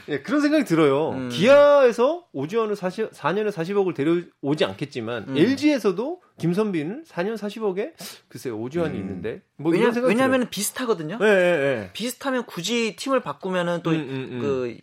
네, 0.07 0.21
그런 0.21 0.41
생각이 0.41 0.65
들어요. 0.65 1.11
음. 1.11 1.29
기아에서 1.29 2.25
오지환을 2.33 2.75
40, 2.75 3.11
4년에 3.11 3.51
40억을 3.51 3.95
데려오지 3.95 4.65
않겠지만 4.65 5.25
음. 5.29 5.37
LG에서도 5.37 6.21
김선빈은 6.37 7.03
4년 7.03 7.37
40억에 7.37 7.93
글쎄 8.27 8.49
오지환이 8.49 8.95
음. 8.95 8.99
있는데 8.99 9.41
뭐 9.57 9.71
왜냐, 9.71 9.91
왜냐하면 10.01 10.49
비슷하거든요. 10.49 11.17
네, 11.19 11.25
네, 11.25 11.57
네, 11.57 11.89
비슷하면 11.93 12.45
굳이 12.45 12.95
팀을 12.95 13.21
바꾸면은 13.21 13.83
또그 13.83 13.95
음, 13.95 14.01
음, 14.01 14.29
음. 14.31 14.39
그 14.41 14.77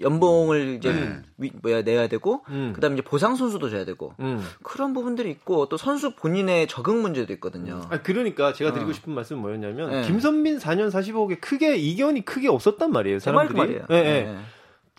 연봉을 0.00 0.74
이제 0.74 0.90
음. 0.90 1.22
위, 1.38 1.52
뭐야 1.62 1.82
내야 1.82 2.08
되고 2.08 2.44
음. 2.48 2.72
그다음에 2.74 2.94
이제 2.94 3.02
보상 3.02 3.36
선수도 3.36 3.70
줘야 3.70 3.84
되고 3.84 4.14
음. 4.18 4.44
그런 4.62 4.92
부분들이 4.92 5.30
있고 5.30 5.68
또 5.68 5.76
선수 5.76 6.16
본인의 6.16 6.66
적응 6.66 7.00
문제도 7.00 7.32
있거든요. 7.34 7.80
아 7.90 8.02
그러니까 8.02 8.52
제가 8.52 8.72
드리고 8.72 8.90
어. 8.90 8.92
싶은 8.92 9.12
말씀은 9.14 9.40
뭐였냐면 9.40 9.90
네. 9.90 10.02
김선빈 10.02 10.58
4년 10.58 10.90
45억에 10.90 11.40
크게 11.40 11.76
이견이 11.76 12.24
크게 12.24 12.48
없었단 12.48 12.90
말이에요. 12.90 13.18
그 13.18 13.20
사람들이. 13.20 13.54
그 13.54 13.56
말이에요. 13.56 13.86
네, 13.88 14.02
네. 14.02 14.22
네. 14.24 14.38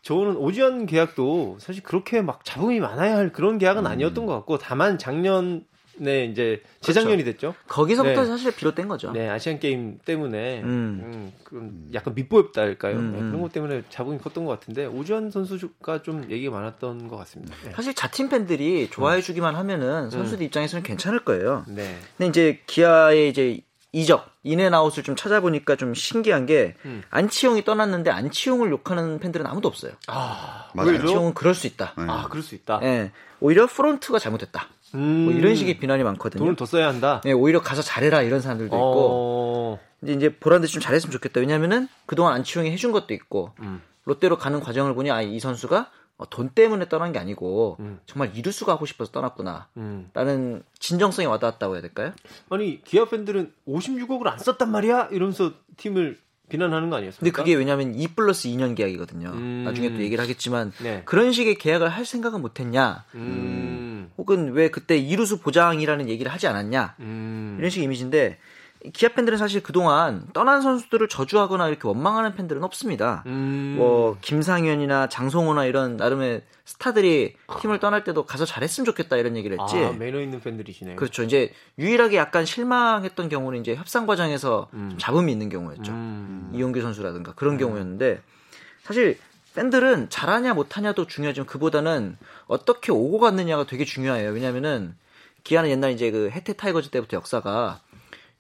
저는 0.02 0.38
오지환 0.38 0.86
계약도 0.86 1.58
사실 1.60 1.84
그렇게 1.84 2.22
막 2.22 2.46
잡음이 2.46 2.80
많아야 2.80 3.18
할 3.18 3.34
그런 3.34 3.58
계약은 3.58 3.86
음. 3.86 3.88
아니었던 3.88 4.26
것 4.26 4.34
같고 4.34 4.60
다만 4.60 4.98
작년 4.98 5.66
네, 5.98 6.26
이제 6.26 6.62
재작년이 6.82 7.24
그렇죠. 7.24 7.54
됐죠. 7.54 7.56
거기서부터 7.68 8.22
네. 8.22 8.28
사실 8.28 8.52
비롯된 8.56 8.88
거죠. 8.88 9.12
네, 9.12 9.30
아시안 9.30 9.60
게임 9.60 10.00
때문에 10.04 10.62
음. 10.62 11.32
음, 11.54 11.90
약간 11.94 12.14
밑보였달까요? 12.16 12.96
음. 12.96 13.12
네, 13.14 13.20
그런 13.20 13.42
것 13.42 13.52
때문에 13.52 13.84
자본이 13.90 14.20
컸던 14.20 14.46
것 14.46 14.60
같은데 14.60 14.86
오주환 14.86 15.32
선수가 15.32 16.04
좀 16.04 16.30
얘기가 16.30 16.52
많았던 16.52 17.08
것 17.08 17.18
같습니다. 17.18 17.56
네. 17.64 17.72
사실 17.72 17.94
자팀 17.94 18.30
팬들이 18.30 18.90
좋아해 18.90 19.22
주기만 19.22 19.56
하면은 19.56 20.06
음. 20.06 20.10
선수들 20.10 20.46
입장에서는 20.46 20.84
괜찮을 20.84 21.24
거예요. 21.24 21.66
네. 21.68 21.98
근데 22.18 22.30
이제 22.30 22.62
기아의 22.68 23.30
이제 23.30 23.62
이적 23.92 24.30
인앤아웃을 24.44 25.04
좀 25.04 25.16
찾아보니까 25.16 25.78
좀 25.78 25.94
신기한 25.94 26.46
게 26.46 26.76
음. 26.84 27.02
안치홍이 27.12 27.64
떠났는데 27.64 28.12
안치홍을 28.12 28.70
욕하는 28.70 29.20
팬들은 29.20 29.48
아무도 29.48 29.70
없어요. 29.70 29.94
아, 30.08 30.70
맞아요. 30.74 31.00
안치홍은 31.00 31.34
그럴 31.34 31.56
수 31.56 31.66
있다. 31.66 31.94
네. 31.98 32.04
아, 32.10 32.28
그럴 32.30 32.44
수 32.44 32.56
있다. 32.56 32.80
네. 32.80 33.12
오히려 33.40 33.68
프론트가 33.68 34.20
잘못했다. 34.20 34.68
음. 34.96 35.26
뭐 35.26 35.34
이런 35.34 35.56
식의 35.56 35.78
비난이 35.78 36.04
많거든요. 36.04 36.40
돈을 36.40 36.56
더 36.56 36.66
써야 36.66 36.88
한다. 36.88 37.22
네, 37.24 37.32
오히려 37.34 37.62
가서 37.62 37.82
잘해라 37.82 38.22
이런 38.22 38.42
사람들도 38.42 38.76
있고. 38.76 38.80
어... 38.80 39.80
이제 40.02 40.14
이제 40.14 40.36
보란데 40.36 40.68
좀 40.68 40.82
잘했으면 40.82 41.12
좋겠다. 41.12 41.40
왜냐면은 41.40 41.88
그동안 42.06 42.34
안치홍이 42.34 42.72
해준 42.72 42.92
것도 42.92 43.14
있고 43.14 43.52
음. 43.60 43.82
롯데로 44.06 44.38
가는 44.38 44.60
과정을 44.60 44.94
보니 44.96 45.12
아 45.12 45.22
이 45.22 45.40
선수가 45.40 45.90
어, 46.18 46.30
돈 46.30 46.48
때문에 46.50 46.88
떠난 46.88 47.12
게 47.12 47.20
아니고 47.20 47.76
음. 47.82 48.00
정말 48.06 48.36
이루수가 48.36 48.72
하고 48.72 48.86
싶어서 48.86 49.12
떠났구나. 49.12 49.68
음. 49.78 50.10
라는 50.14 50.64
진정성이 50.80 51.26
와닿았다고 51.26 51.74
해야 51.76 51.82
될까요? 51.82 52.14
아니 52.50 52.82
기아 52.84 53.06
팬들은 53.06 53.52
56억을 53.68 54.28
안 54.28 54.40
썼단 54.40 54.72
말이야 54.72 55.10
이러면서 55.12 55.52
팀을 55.78 56.18
비난하는 56.50 56.90
거 56.90 56.98
아니었습니까? 56.98 57.20
근데 57.24 57.32
그게 57.32 57.56
왜냐하면 57.56 57.96
2 57.96 58.10
플러스 58.10 58.48
2년 58.50 58.76
계약이거든요. 58.76 59.30
음. 59.30 59.64
나중에 59.66 59.90
또 59.94 60.02
얘기를 60.02 60.22
하겠지만 60.22 60.72
네. 60.82 61.02
그런 61.06 61.32
식의 61.32 61.56
계약을 61.56 61.90
할 61.90 62.06
생각은 62.06 62.42
못했냐? 62.42 63.04
음. 63.16 64.12
혹은 64.18 64.54
왜 64.54 64.70
그때 64.70 64.98
이루수 64.98 65.40
보장이라는 65.40 66.08
얘기를 66.10 66.32
하지 66.32 66.48
않았냐? 66.48 66.96
음. 67.00 67.56
이런 67.60 67.70
식의 67.70 67.86
이미지인데 67.86 68.38
기아 68.94 69.10
팬들은 69.10 69.38
사실 69.38 69.62
그동안 69.62 70.28
떠난 70.34 70.62
선수들을 70.62 71.08
저주하거나 71.08 71.68
이렇게 71.70 71.88
원망하는 71.88 72.36
팬들은 72.36 72.64
없습니다. 72.64 73.24
음. 73.26 73.76
뭐 73.78 74.18
김상현이나 74.22 75.10
장성호나 75.10 75.66
이런 75.66 75.98
나름의 75.98 76.44
스타들이 76.66 77.36
팀을 77.62 77.80
떠날 77.80 78.04
때도 78.04 78.26
가서 78.26 78.46
잘했으면 78.46 78.86
좋겠다 78.86 79.18
이런 79.18 79.38
얘기를 79.38 79.60
했지. 79.60 79.78
아, 79.78 79.92
매너 79.92 80.20
있는 80.20 80.40
팬들이시네요. 80.40 80.96
그렇죠. 80.96 81.24
이제 81.24 81.54
유일하게 81.78 82.18
약간 82.18 82.46
실망했던 82.46 83.30
경우는 83.30 83.62
이제 83.62 83.76
협상 83.76 84.06
과정에서 84.06 84.68
음. 84.74 84.96
잡음이 84.98 85.32
있는 85.32 85.50
경우였죠. 85.50 85.92
음. 85.92 86.52
이용규 86.54 86.82
선수라든가 86.82 87.34
그런 87.36 87.56
음. 87.56 87.60
경우였는데 87.60 88.22
사실 88.84 89.18
팬들은 89.56 90.10
잘하냐 90.10 90.54
못하냐도 90.54 91.08
중요하지만 91.08 91.48
그보다는 91.48 92.18
어떻게 92.48 92.92
오고 92.92 93.20
갔느냐가 93.20 93.66
되게 93.66 93.86
중요해요. 93.86 94.32
왜냐면은 94.32 94.96
기아는 95.44 95.70
옛날 95.70 95.92
이제 95.92 96.12
그 96.12 96.30
해태 96.32 96.54
타이거즈 96.54 96.90
때부터 96.90 97.18
역사가 97.18 97.80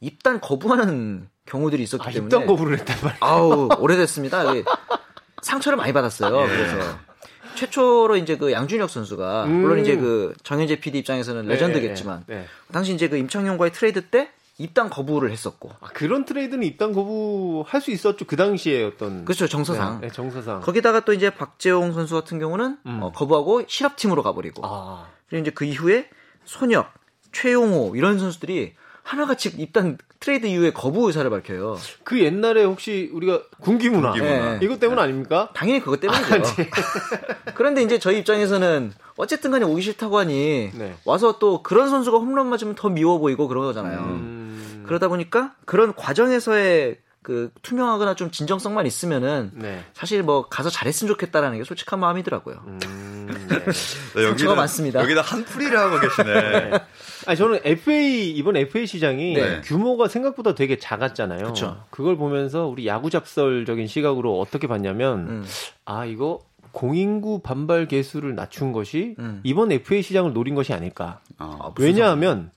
입단 0.06 0.40
거부하는 0.40 1.28
경우들이 1.46 1.82
있었기 1.84 2.08
아, 2.08 2.12
때문에 2.12 2.26
입단 2.28 2.46
거부를 2.48 2.78
했단 2.80 2.98
말이에요. 3.02 3.18
아우 3.22 3.70
오래됐습니다. 3.80 4.44
상처를 5.42 5.78
많이 5.78 5.94
받았어요. 5.94 6.44
예. 6.44 6.48
그래서 6.48 6.98
최초로 7.56 8.18
이제 8.18 8.38
그 8.38 8.52
양준혁 8.52 8.90
선수가 8.90 9.46
음. 9.46 9.62
물론 9.62 9.80
이제 9.80 9.96
그 9.98 10.34
정현재 10.44 10.80
PD 10.80 11.00
입장에서는 11.00 11.44
네, 11.48 11.54
레전드겠지만 11.54 12.24
네, 12.28 12.36
네. 12.36 12.46
당시 12.72 12.94
이제 12.94 13.08
그 13.08 13.18
임창용과의 13.18 13.72
트레이드 13.72 14.06
때 14.08 14.30
입단 14.58 14.90
거부를 14.90 15.32
했었고. 15.32 15.72
아, 15.82 15.88
그런 15.88 16.24
트레이드는 16.26 16.64
입단 16.64 16.94
거부 16.94 17.64
할 17.68 17.82
수 17.82 17.92
있었죠. 17.92 18.26
그 18.26 18.36
당시에 18.36 18.84
어떤. 18.86 19.26
그렇죠. 19.26 19.48
정서상. 19.48 20.02
네, 20.02 20.08
네, 20.08 20.14
정서상. 20.14 20.62
거기다가 20.62 21.02
또 21.02 21.14
이제 21.14 21.30
박재홍 21.30 21.94
선수 21.94 22.14
같은 22.16 22.40
경우는 22.40 22.78
음. 22.86 23.00
어, 23.04 23.12
거부하고 23.12 23.64
실업팀으로 23.68 24.24
가버리고. 24.24 24.62
아. 24.66 25.08
그리고 25.30 25.42
이제 25.42 25.52
그 25.52 25.66
이후에 25.66 26.10
손혁, 26.46 26.90
최용호 27.34 27.96
이런 27.96 28.18
선수들이 28.20 28.76
하나같이 29.06 29.54
입단 29.58 30.00
트레이드 30.20 30.48
이후에 30.48 30.74
거부 30.74 31.06
의사를 31.06 31.30
밝혀요. 31.30 31.78
그 32.04 32.20
옛날에 32.20 32.64
혹시 32.64 33.12
우리가 33.14 33.44
군기 33.62 33.92
문화, 33.92 34.12
군기 34.12 34.28
문화. 34.28 34.54
네. 34.54 34.60
이것 34.64 34.80
때문 34.80 34.98
아닙니까? 34.98 35.50
당연히 35.54 35.80
그것 35.80 36.00
때문이죠. 36.00 36.34
아, 36.34 36.42
네. 36.42 36.70
그런데 37.54 37.84
이제 37.84 38.00
저희 38.00 38.18
입장에서는 38.18 38.92
어쨌든 39.16 39.52
간에 39.52 39.64
오기 39.64 39.84
싫다고 39.84 40.18
하니 40.18 40.72
네. 40.74 40.96
와서 41.06 41.38
또 41.38 41.62
그런 41.62 41.90
선수가 41.90 42.18
홈런 42.18 42.48
맞으면 42.48 42.74
더 42.74 42.90
미워 42.90 43.20
보이고 43.20 43.48
그런 43.48 43.66
거잖아요. 43.66 44.00
음... 44.00 44.84
그러다 44.88 45.08
보니까 45.08 45.54
그런 45.66 45.94
과정에서의 45.94 46.98
그 47.26 47.50
투명하거나 47.64 48.14
좀 48.14 48.30
진정성만 48.30 48.86
있으면은 48.86 49.50
네. 49.56 49.84
사실 49.94 50.22
뭐 50.22 50.48
가서 50.48 50.70
잘했으면 50.70 51.12
좋겠다라는 51.12 51.58
게 51.58 51.64
솔직한 51.64 52.00
마음이더라고요. 52.00 52.62
음, 52.68 53.28
네. 54.16 54.24
여기가 54.24 54.54
많습니다. 54.54 55.02
여기다 55.02 55.22
한풀이를 55.22 55.76
하고 55.76 56.00
계시네. 56.00 56.70
네. 56.70 56.80
아니 57.26 57.36
저는 57.36 57.62
FA 57.64 58.30
이번 58.30 58.58
FA 58.58 58.86
시장이 58.86 59.34
네. 59.34 59.62
규모가 59.62 60.08
생각보다 60.08 60.54
되게 60.54 60.78
작았잖아요. 60.78 61.48
그쵸. 61.48 61.84
그걸 61.90 62.16
보면서 62.16 62.68
우리 62.68 62.86
야구 62.86 63.10
잡설적인 63.10 63.88
시각으로 63.88 64.40
어떻게 64.40 64.68
봤냐면 64.68 65.28
음. 65.28 65.46
아 65.86 66.06
이거 66.06 66.42
공인구 66.74 67.40
반발 67.40 67.88
개수를 67.88 68.36
낮춘 68.36 68.72
것이 68.72 69.16
음. 69.18 69.42
이번 69.44 69.72
FA 69.72 70.04
시장을 70.04 70.34
노린 70.34 70.54
것이 70.54 70.74
아닐까. 70.74 71.22
아, 71.40 71.72
왜냐하면 71.80 72.52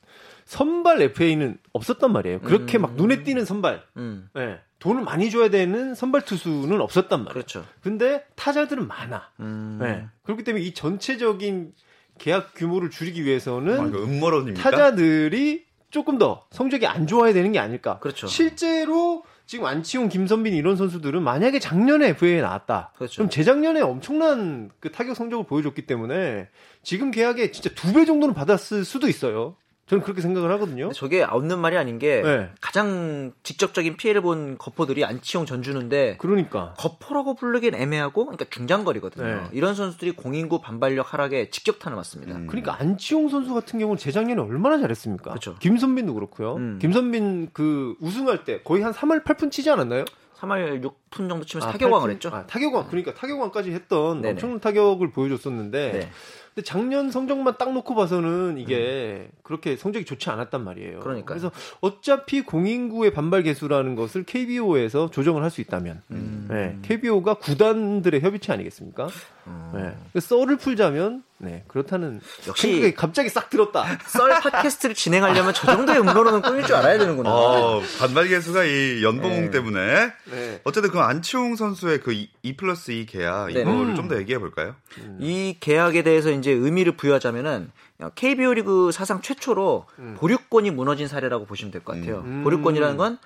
선발 0.49 1.03
FA는 1.03 1.59
없었단 1.75 2.11
말이에요. 2.11 2.41
그렇게 2.41 2.79
음. 2.79 2.83
막 2.83 2.95
눈에 2.95 3.23
띄는 3.23 3.45
선발. 3.45 3.83
음. 3.99 4.31
네. 4.35 4.59
돈을 4.79 5.03
많이 5.03 5.31
줘야 5.31 5.51
되는 5.51 5.95
선발 5.95 6.23
투수는 6.23 6.81
없었단 6.81 7.19
말이에요. 7.21 7.33
그렇죠. 7.35 7.67
근데 7.83 8.25
타자들은 8.35 8.89
많아. 8.89 9.29
음. 9.41 9.79
네. 9.83 10.07
그렇기 10.23 10.45
때문에 10.45 10.65
이 10.65 10.73
전체적인 10.73 11.73
계약 12.17 12.55
규모를 12.55 12.89
줄이기 12.89 13.27
위해서는 13.27 13.79
아, 13.79 13.83
음모론입니까? 13.83 14.63
타자들이 14.63 15.67
조금 15.91 16.17
더 16.17 16.47
성적이 16.51 16.87
안 16.87 17.07
좋아야 17.07 17.35
되는 17.35 17.53
게 17.53 17.59
아닐까. 17.59 17.99
그렇죠. 17.99 18.27
실제로 18.27 19.25
지금 19.45 19.67
안치홍, 19.67 20.09
김선빈 20.09 20.55
이런 20.55 20.77
선수들은 20.77 21.23
만약에 21.23 21.59
작년에 21.59 22.09
FA에 22.09 22.41
나왔다. 22.41 22.93
그렇죠. 22.97 23.17
그럼 23.17 23.29
재작년에 23.29 23.83
엄청난 23.83 24.71
그 24.81 24.91
타격 24.93 25.15
성적을 25.15 25.45
보여줬기 25.47 25.85
때문에 25.87 26.49
지금 26.83 27.11
계약에 27.11 27.51
진짜 27.51 27.69
두 27.75 27.93
배 27.93 28.07
정도는 28.07 28.35
받았을 28.35 28.87
수도 28.87 29.09
있어요. 29.09 29.57
저는 29.89 30.03
그렇게 30.05 30.21
생각을 30.21 30.51
하거든요. 30.53 30.93
저게 30.93 31.23
없는 31.23 31.59
말이 31.59 31.77
아닌 31.77 31.99
게 31.99 32.21
네. 32.23 32.51
가장 32.61 33.33
직접적인 33.43 33.97
피해를 33.97 34.21
본 34.21 34.59
거포들이 34.59 35.05
안치홍 35.05 35.47
전주는데 35.47 36.17
그러니까 36.19 36.75
거포라고 36.79 37.35
부르긴 37.35 37.75
애매하고 37.75 38.27
그러니까 38.27 38.45
중장거리거든요. 38.51 39.25
네. 39.25 39.43
이런 39.53 39.75
선수들이 39.75 40.13
공인구 40.13 40.61
반발력 40.61 41.13
하락에 41.13 41.49
직격탄을 41.51 41.97
맞습니다. 41.97 42.37
음. 42.37 42.47
그러니까 42.47 42.77
안치홍 42.79 43.31
선수 43.31 43.55
같은 43.55 43.79
경우는 43.79 43.99
재작년에 43.99 44.41
얼마나 44.43 44.79
잘했습니까? 44.79 45.31
그렇죠. 45.31 45.57
김선빈도 45.59 46.13
그렇고요. 46.15 46.57
음. 46.57 46.79
김선빈 46.81 47.51
그 47.55 47.97
우승할 48.01 48.45
때 48.45 48.61
거의 48.63 48.83
한 48.83 48.93
3할 48.93 49.25
8푼 49.25 49.51
치지 49.51 49.71
않았나요? 49.71 50.05
3할 50.39 50.85
6푼 50.85 51.29
정도 51.29 51.45
치면서 51.45 51.69
아, 51.69 51.73
타격왕을 51.73 52.11
8푼? 52.11 52.13
했죠. 52.13 52.29
아, 52.33 52.47
타격왕 52.47 52.87
그러니까 52.89 53.15
타격왕까지 53.15 53.73
했던 53.73 54.21
네네. 54.21 54.33
엄청난 54.33 54.61
타격을 54.61 55.11
보여줬었는데 55.11 55.93
네. 55.93 56.11
근데 56.59 56.67
작년 56.67 57.13
성적만 57.13 57.55
딱 57.57 57.73
놓고 57.73 57.95
봐서는 57.95 58.59
이게 58.59 59.29
음. 59.31 59.39
그렇게 59.45 59.77
성적이 59.77 60.05
좋지 60.05 60.29
않았단 60.29 60.65
말이에요. 60.65 60.99
그러니까 60.99 61.27
그래서 61.29 61.53
어차피 61.81 62.43
공인구의 62.43 63.13
반발 63.13 63.45
개수라는 63.45 63.95
것을 63.95 64.25
KBO에서 64.25 65.09
조정을 65.11 65.45
할 65.45 65.49
수 65.49 65.63
있다면, 65.63 66.03
음. 66.11 66.47
네, 66.51 66.77
KBO가 66.83 67.35
구단들의 67.35 68.21
협의체 68.21 68.53
아니겠습니까? 68.53 69.09
음. 69.47 69.95
네, 70.13 70.21
썰을 70.21 70.57
풀자면 70.59 71.23
네, 71.41 71.65
그렇다는 71.69 72.21
역시 72.49 72.93
갑자기 72.97 73.29
싹 73.29 73.49
들었다. 73.49 73.85
썰 74.07 74.29
팟캐스트를 74.41 74.95
진행하려면 74.97 75.55
저 75.55 75.67
정도의 75.67 76.01
음모론은 76.01 76.43
꾸밀 76.43 76.65
줄 76.67 76.75
알아야 76.75 76.99
되는구나. 76.99 77.31
어, 77.33 77.81
반발 78.01 78.27
개수가 78.29 78.65
이 78.65 79.05
연봉 79.05 79.31
네. 79.31 79.51
때문에. 79.51 80.13
네. 80.31 80.61
어쨌든 80.65 80.91
그 80.91 80.99
안치홍 80.99 81.55
선수의 81.57 82.01
그 82.01 82.13
2 82.43 82.57
플러스 82.57 82.91
2 82.91 83.07
계약 83.07 83.47
네. 83.53 83.61
이거를 83.61 83.91
음. 83.91 83.95
좀더 83.95 84.17
얘기해 84.19 84.39
볼까요? 84.39 84.75
음. 84.99 85.19
이 85.21 85.57
계약에 85.61 86.03
대해서 86.03 86.31
이제 86.31 86.51
의미를 86.51 86.97
부여하자면은 86.97 87.71
KBO 88.15 88.55
리그 88.55 88.91
사상 88.93 89.21
최초로 89.23 89.87
음. 89.99 90.17
보류권이 90.19 90.71
무너진 90.73 91.07
사례라고 91.09 91.45
보시면 91.47 91.71
될 91.73 91.83
것 91.83 91.95
같아요. 91.97 92.23
음. 92.25 92.43
보류권이라는 92.43 92.97
건 92.97 93.19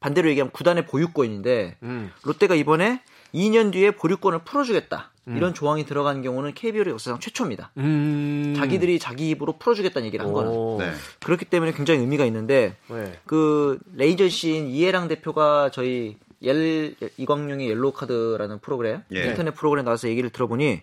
반대로 0.00 0.28
얘기하면 0.30 0.50
구단의 0.52 0.86
보유권인데 0.86 1.76
음. 1.82 2.10
롯데가 2.24 2.54
이번에 2.54 3.02
2년 3.34 3.72
뒤에 3.72 3.92
보류권을 3.92 4.40
풀어주겠다. 4.40 5.10
음. 5.28 5.36
이런 5.36 5.54
조항이 5.54 5.84
들어간 5.84 6.22
경우는 6.22 6.54
KBO의 6.54 6.90
역사상 6.90 7.20
최초입니다. 7.20 7.70
음. 7.76 8.54
자기들이 8.56 8.98
자기 8.98 9.30
입으로 9.30 9.58
풀어주겠다는 9.58 10.06
얘기를 10.06 10.24
한 10.24 10.32
거는. 10.32 10.78
네. 10.78 10.92
그렇기 11.22 11.44
때문에 11.44 11.72
굉장히 11.72 12.00
의미가 12.00 12.24
있는데 12.26 12.76
네. 12.88 13.18
그 13.26 13.78
에이전시 13.94 14.68
이예랑 14.68 15.08
대표가 15.08 15.70
저희 15.70 16.16
옐 16.42 16.94
이광용의 17.18 17.68
옐로우 17.68 17.92
카드라는 17.92 18.60
프로그램 18.60 19.02
예. 19.12 19.26
인터넷 19.26 19.54
프로그램 19.54 19.84
나와서 19.84 20.08
얘기를 20.08 20.30
들어보니 20.30 20.80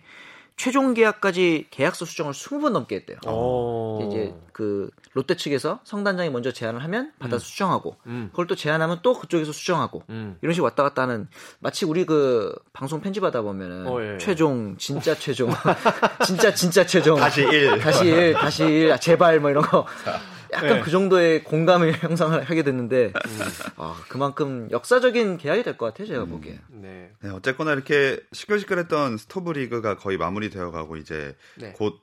최종 0.58 0.92
계약까지 0.92 1.68
계약서 1.70 2.04
수정을 2.04 2.32
20번 2.32 2.70
넘게 2.70 2.96
했대요. 2.96 3.18
오. 3.26 4.00
이제 4.02 4.34
그 4.52 4.90
롯데 5.14 5.36
측에서 5.36 5.78
성단장이 5.84 6.30
먼저 6.30 6.52
제안을 6.52 6.82
하면 6.82 7.12
받아서 7.20 7.36
음. 7.36 7.46
수정하고 7.46 7.96
음. 8.06 8.28
그걸 8.32 8.48
또 8.48 8.56
제안하면 8.56 8.98
또 9.02 9.14
그쪽에서 9.14 9.52
수정하고 9.52 10.02
음. 10.10 10.36
이런 10.42 10.52
식으로 10.52 10.64
왔다 10.64 10.82
갔다 10.82 11.02
하는 11.02 11.28
마치 11.60 11.86
우리 11.86 12.04
그 12.04 12.52
방송 12.72 13.00
편집하다 13.00 13.42
보면은 13.42 13.86
어, 13.86 14.02
예. 14.02 14.18
최종 14.18 14.76
진짜 14.78 15.14
최종 15.14 15.50
진짜 16.26 16.52
진짜 16.52 16.84
최종 16.84 17.20
다시 17.20 17.42
1 17.42 17.78
다시 17.78 18.06
1 18.06 18.34
다시 18.34 18.64
1 18.64 18.98
제발 18.98 19.38
뭐 19.38 19.50
이런 19.50 19.62
거 19.62 19.86
약간 20.52 20.68
네. 20.76 20.80
그 20.80 20.90
정도의 20.90 21.44
공감을 21.44 21.92
형성을 22.02 22.42
하게 22.42 22.62
됐는데 22.62 23.06
음. 23.06 23.38
아, 23.76 24.00
그만큼 24.08 24.68
역사적인 24.70 25.38
계약이 25.38 25.62
될 25.62 25.76
것 25.76 25.86
같아요 25.86 26.06
제가 26.06 26.24
음. 26.24 26.30
보기에. 26.30 26.58
네. 26.68 27.10
네. 27.20 27.30
어쨌거나 27.30 27.72
이렇게 27.72 28.20
시끌시끌했던 28.32 29.16
스토브 29.18 29.52
리그가 29.52 29.96
거의 29.96 30.16
마무리되어가고 30.18 30.96
이제 30.96 31.36
네. 31.56 31.72
곧 31.76 32.00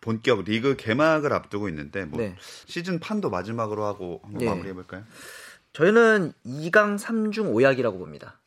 본격 0.00 0.44
리그 0.44 0.76
개막을 0.76 1.32
앞두고 1.32 1.68
있는데 1.68 2.04
뭐 2.04 2.20
네. 2.20 2.36
시즌 2.66 3.00
판도 3.00 3.30
마지막으로 3.30 3.84
하고 3.84 4.20
한번 4.22 4.38
네. 4.40 4.46
마무리해 4.46 4.74
볼까요? 4.74 5.02
저희는 5.72 6.32
2강 6.46 6.98
3중 6.98 7.52
5약이라고 7.52 7.98
봅니다. 7.98 8.37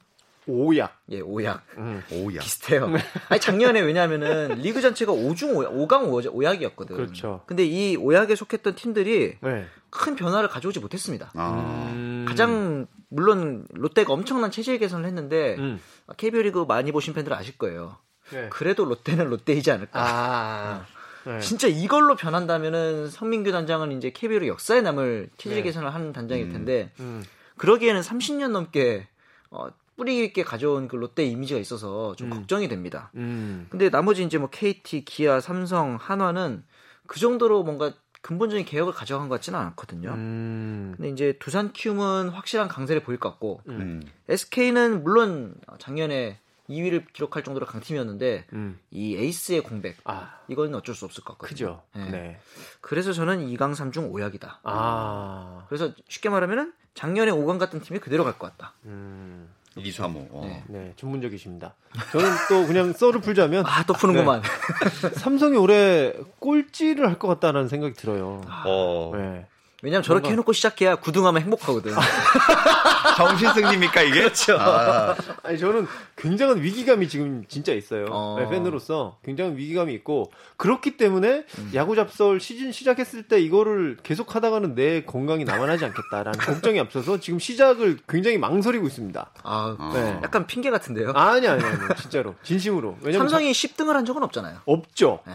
오약. 0.48 1.02
예, 1.10 1.20
오약. 1.20 1.64
음. 1.78 2.02
오약. 2.12 2.42
비슷해요. 2.44 2.90
아니, 3.30 3.40
작년에 3.40 3.80
왜냐면은 3.82 4.60
리그 4.62 4.82
전체가 4.82 5.12
5중 5.12 5.54
5약, 5.54 5.88
5강 5.88 6.10
5약이었거든. 6.34 6.96
그렇죠. 6.96 7.44
근데 7.46 7.64
이 7.64 7.96
오약에 7.96 8.36
속했던 8.36 8.76
팀들이 8.76 9.38
네. 9.42 9.66
큰 9.90 10.16
변화를 10.16 10.50
가져오지 10.50 10.80
못했습니다. 10.80 11.32
아. 11.36 11.92
음. 11.94 12.26
가장 12.28 12.88
물론 13.10 13.66
롯데가 13.72 14.14
엄청난 14.14 14.52
체질 14.52 14.80
개선을 14.80 15.06
했는데 15.06 15.56
음. 15.60 15.80
KBO 16.18 16.42
리그 16.42 16.66
많이 16.68 16.92
보신 16.92 17.14
팬들은 17.14 17.36
아실 17.38 17.58
거예요. 17.58 17.98
네. 18.32 18.50
그래도 18.50 18.86
롯데는 18.86 19.30
롯데이지 19.30 19.72
않을까. 19.72 19.92
아. 19.94 20.86
네. 21.26 21.40
진짜 21.40 21.68
이걸로 21.68 22.16
변한다면은 22.16 23.10
성민규 23.10 23.52
단장은 23.52 23.92
이제 23.92 24.10
KBO 24.12 24.48
역사에 24.48 24.82
남을 24.82 25.30
체질 25.38 25.58
네. 25.58 25.64
개선을 25.64 25.94
하는 25.94 26.14
단장일 26.14 26.46
음. 26.46 26.52
텐데 26.52 26.92
음. 27.00 27.24
그러기에는 27.58 28.02
30년 28.02 28.50
넘게 28.50 29.08
어, 29.52 29.68
뿌리 30.02 30.26
있게 30.26 30.44
가져온 30.44 30.88
그 30.88 30.96
롯데 30.96 31.24
이미지가 31.26 31.60
있어서 31.60 32.16
좀 32.16 32.32
음. 32.32 32.38
걱정이 32.38 32.68
됩니다. 32.68 33.12
음. 33.14 33.68
근데 33.70 33.92
나머지 33.92 34.24
이제 34.24 34.40
뭐 34.40 34.50
KT, 34.50 35.06
기아, 35.06 35.40
삼성, 35.40 35.96
한화는 36.02 36.64
그 37.06 37.20
정도로 37.20 37.62
뭔가 37.64 37.94
근본적인 38.24 38.66
개혁을 38.66 38.94
가져간 38.94 39.30
것 39.30 39.36
같지는 39.36 39.60
않거든요. 39.60 40.10
음. 40.14 40.94
근데 40.98 41.10
이제 41.12 41.38
두산 41.40 41.72
키움은 41.72 42.30
확실한 42.30 42.68
강세를 42.68 43.04
보일 43.04 43.20
것 43.20 43.30
같고 43.30 43.62
음. 43.68 44.02
SK는 44.28 45.04
물론 45.04 45.54
작년에 45.78 46.40
2위를 46.68 47.06
기록할 47.14 47.44
정도로 47.44 47.68
강팀이었는데 47.68 48.48
음. 48.54 48.80
이 48.90 49.16
에이스의 49.18 49.62
공백 49.62 49.98
아. 50.06 50.40
이건 50.48 50.74
어쩔 50.74 50.96
수 50.96 51.06
없을 51.06 51.24
것 51.24 51.34
같거든요. 51.38 51.48
그죠. 51.48 51.84
네. 51.94 52.10
네. 52.10 52.40
그래서 52.82 53.14
저는 53.14 53.46
2강 53.50 53.76
3중 53.76 54.12
5약이다. 54.12 54.58
아. 54.64 55.66
그래서 55.70 55.92
쉽게 56.10 56.30
말하면은 56.30 56.74
작년에 56.96 57.32
5강 57.32 57.60
같은 57.60 57.82
팀이 57.82 58.00
그대로 58.00 58.24
갈 58.24 58.34
것 58.40 58.50
같다. 58.58 58.74
음. 58.86 59.48
2, 59.78 59.92
3, 59.92 60.16
5. 60.16 60.28
어. 60.32 60.42
네. 60.46 60.64
네. 60.68 60.94
전문적이십니다. 60.98 61.76
저는 62.12 62.28
또 62.50 62.68
그냥 62.68 62.92
썰을 62.94 63.22
풀자면 63.22 63.66
아, 63.66 63.84
또 63.84 63.94
푸는구만. 63.94 64.42
네. 64.42 65.10
삼성이 65.12 65.58
올해 65.58 66.14
꼴찌를 66.40 67.08
할 67.08 67.18
것 67.20 67.28
같다는 67.28 67.68
생각이 67.68 67.94
들어요. 67.94 68.42
어. 68.66 69.12
네. 69.16 69.46
왜냐면 69.82 70.04
저렇게 70.04 70.24
뭔가... 70.24 70.30
해놓고 70.32 70.54
시작해야 70.54 70.96
구등하면 70.96 71.42
행복하거든. 71.42 71.94
정신승리입니까 73.18 74.02
이게? 74.04 74.20
그렇죠. 74.20 74.58
아. 74.60 75.16
니 75.50 75.58
저는 75.58 75.88
굉장한 76.16 76.62
위기감이 76.62 77.08
지금 77.08 77.44
진짜 77.48 77.74
있어요. 77.74 78.06
어. 78.10 78.38
네, 78.40 78.50
팬으로서 78.50 79.18
굉장한 79.24 79.58
위기감이 79.58 79.94
있고 79.96 80.32
그렇기 80.58 80.98
때문에 80.98 81.46
음. 81.58 81.72
야구 81.74 81.96
잡설 81.96 82.40
시즌 82.40 82.72
시작했을 82.72 83.24
때 83.24 83.40
이거를 83.40 83.98
계속 84.04 84.36
하다가는 84.36 84.76
내 84.76 85.04
건강이 85.04 85.46
남아나지 85.46 85.86
않겠다라는 85.86 86.38
걱정이 86.40 86.80
앞서서 86.80 87.20
지금 87.20 87.40
시작을 87.40 88.00
굉장히 88.08 88.38
망설이고 88.38 88.86
있습니다. 88.88 89.32
아, 89.44 89.92
네. 89.94 90.20
약간 90.24 90.46
핑계 90.46 90.70
같은데요? 90.70 91.12
아니 91.16 91.48
아니 91.48 91.64
아니 91.64 91.78
진짜로 91.98 92.36
진심으로. 92.44 92.98
왜냐면 93.02 93.30
삼성이 93.30 93.54
자... 93.54 93.68
10등을 93.68 93.94
한 93.94 94.06
적은 94.06 94.24
없잖아요. 94.24 94.62
없죠. 94.66 95.22
에 95.28 95.32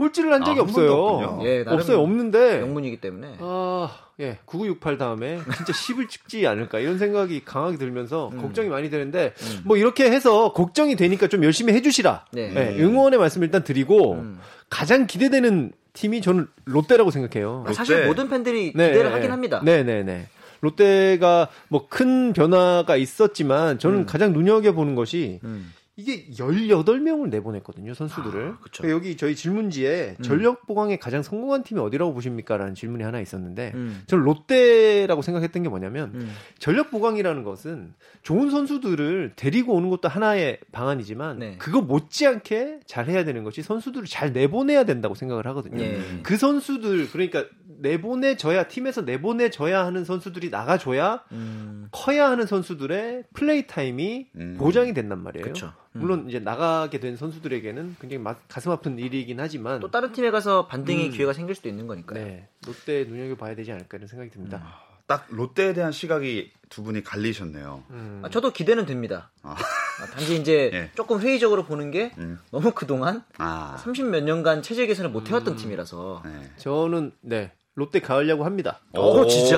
꼴찌를 0.00 0.32
한 0.32 0.42
적이 0.44 0.60
아, 0.60 0.62
없어요. 0.62 1.40
예, 1.44 1.62
없어요. 1.66 2.00
없는데. 2.00 2.60
명문이기 2.60 3.02
때문에. 3.02 3.36
아, 3.38 3.90
예. 4.18 4.38
9968 4.46 4.96
다음에 4.96 5.38
진짜 5.58 5.72
10을 5.74 6.08
찍지 6.08 6.46
않을까 6.46 6.78
이런 6.78 6.98
생각이 6.98 7.42
강하게 7.44 7.76
들면서 7.76 8.30
음. 8.32 8.40
걱정이 8.40 8.68
많이 8.70 8.88
되는데 8.88 9.34
음. 9.42 9.60
뭐 9.66 9.76
이렇게 9.76 10.10
해서 10.10 10.54
걱정이 10.54 10.96
되니까 10.96 11.26
좀 11.28 11.44
열심히 11.44 11.74
해 11.74 11.82
주시라. 11.82 12.24
네. 12.32 12.50
예, 12.56 12.82
응원의 12.82 13.18
말씀 13.18 13.42
일단 13.42 13.62
드리고 13.62 14.14
음. 14.14 14.38
가장 14.70 15.06
기대되는 15.06 15.72
팀이 15.92 16.22
저는 16.22 16.46
롯데라고 16.64 17.10
생각해요. 17.10 17.58
롯데. 17.66 17.74
사실 17.74 18.06
모든 18.06 18.30
팬들이 18.30 18.72
네, 18.74 18.88
기대를 18.88 19.10
네, 19.10 19.14
하긴 19.16 19.30
합니다. 19.32 19.60
네, 19.62 19.82
네, 19.82 20.02
네. 20.02 20.28
롯데가 20.62 21.48
뭐 21.68 21.86
큰 21.90 22.32
변화가 22.32 22.96
있었지만 22.96 23.78
저는 23.78 24.00
음. 24.00 24.06
가장 24.06 24.32
눈여겨 24.32 24.72
보는 24.72 24.94
것이 24.94 25.40
음. 25.44 25.72
이게 26.00 26.26
18명을 26.30 27.28
내보냈거든요, 27.28 27.92
선수들을. 27.92 28.48
아, 28.48 28.58
그러니까 28.60 28.90
여기 28.90 29.16
저희 29.18 29.36
질문지에 29.36 30.16
음. 30.18 30.22
전력 30.22 30.66
보강에 30.66 30.96
가장 30.96 31.22
성공한 31.22 31.62
팀이 31.62 31.78
어디라고 31.80 32.14
보십니까? 32.14 32.56
라는 32.56 32.74
질문이 32.74 33.04
하나 33.04 33.20
있었는데, 33.20 33.72
음. 33.74 34.02
저는 34.06 34.24
롯데라고 34.24 35.20
생각했던 35.20 35.62
게 35.62 35.68
뭐냐면, 35.68 36.12
음. 36.14 36.32
전력 36.58 36.90
보강이라는 36.90 37.44
것은 37.44 37.92
좋은 38.22 38.50
선수들을 38.50 39.32
데리고 39.36 39.74
오는 39.74 39.90
것도 39.90 40.08
하나의 40.08 40.58
방안이지만, 40.72 41.38
네. 41.38 41.56
그거 41.58 41.82
못지않게 41.82 42.80
잘 42.86 43.08
해야 43.08 43.24
되는 43.24 43.44
것이 43.44 43.62
선수들을 43.62 44.06
잘 44.06 44.32
내보내야 44.32 44.84
된다고 44.84 45.14
생각을 45.14 45.46
하거든요. 45.48 45.76
네. 45.76 46.00
그 46.22 46.38
선수들, 46.38 47.10
그러니까 47.10 47.44
내보내줘야, 47.80 48.68
팀에서 48.68 49.02
내보내줘야 49.02 49.84
하는 49.84 50.04
선수들이 50.04 50.50
나가줘야, 50.50 51.24
음. 51.32 51.88
커야 51.92 52.30
하는 52.30 52.46
선수들의 52.46 53.24
플레이 53.34 53.66
타임이 53.66 54.28
음. 54.36 54.56
보장이 54.58 54.94
된단 54.94 55.22
말이에요. 55.22 55.46
음. 55.46 55.72
물론 55.92 56.28
이제 56.28 56.38
나가게 56.38 57.00
된 57.00 57.16
선수들에게는 57.16 57.96
굉장히 58.00 58.24
가슴 58.48 58.70
아픈 58.70 58.98
일이긴 58.98 59.40
하지만 59.40 59.80
또 59.80 59.90
다른 59.90 60.12
팀에 60.12 60.30
가서 60.30 60.66
반등의 60.66 61.06
음. 61.06 61.10
기회가 61.10 61.32
생길 61.32 61.54
수도 61.54 61.68
있는 61.68 61.86
거니까요. 61.86 62.22
네, 62.22 62.48
롯데 62.66 63.04
눈여겨 63.04 63.36
봐야 63.36 63.54
되지 63.54 63.72
않을까 63.72 63.96
이런 63.96 64.06
생각이 64.06 64.30
듭니다. 64.30 64.58
음. 64.58 64.90
딱 65.10 65.26
롯데에 65.28 65.72
대한 65.72 65.90
시각이 65.90 66.52
두 66.68 66.84
분이 66.84 67.02
갈리셨네요. 67.02 67.82
음. 67.90 68.22
아, 68.24 68.28
저도 68.28 68.52
기대는 68.52 68.86
됩니다. 68.86 69.32
아. 69.42 69.56
아, 70.00 70.06
단지 70.06 70.36
이제 70.36 70.70
네. 70.72 70.90
조금 70.94 71.20
회의적으로 71.20 71.64
보는 71.64 71.90
게 71.90 72.12
음. 72.18 72.38
너무 72.52 72.70
그동안 72.70 73.24
아. 73.38 73.76
30 73.80 74.06
몇 74.06 74.22
년간 74.22 74.62
체제 74.62 74.86
개선을 74.86 75.10
못 75.10 75.28
해왔던 75.28 75.54
음. 75.54 75.58
팀이라서 75.58 76.22
네. 76.24 76.52
저는 76.58 77.10
네 77.22 77.50
롯데 77.74 78.00
가려고 78.00 78.44
합니다. 78.44 78.80
오, 78.94 79.20
오 79.20 79.26
진짜? 79.26 79.56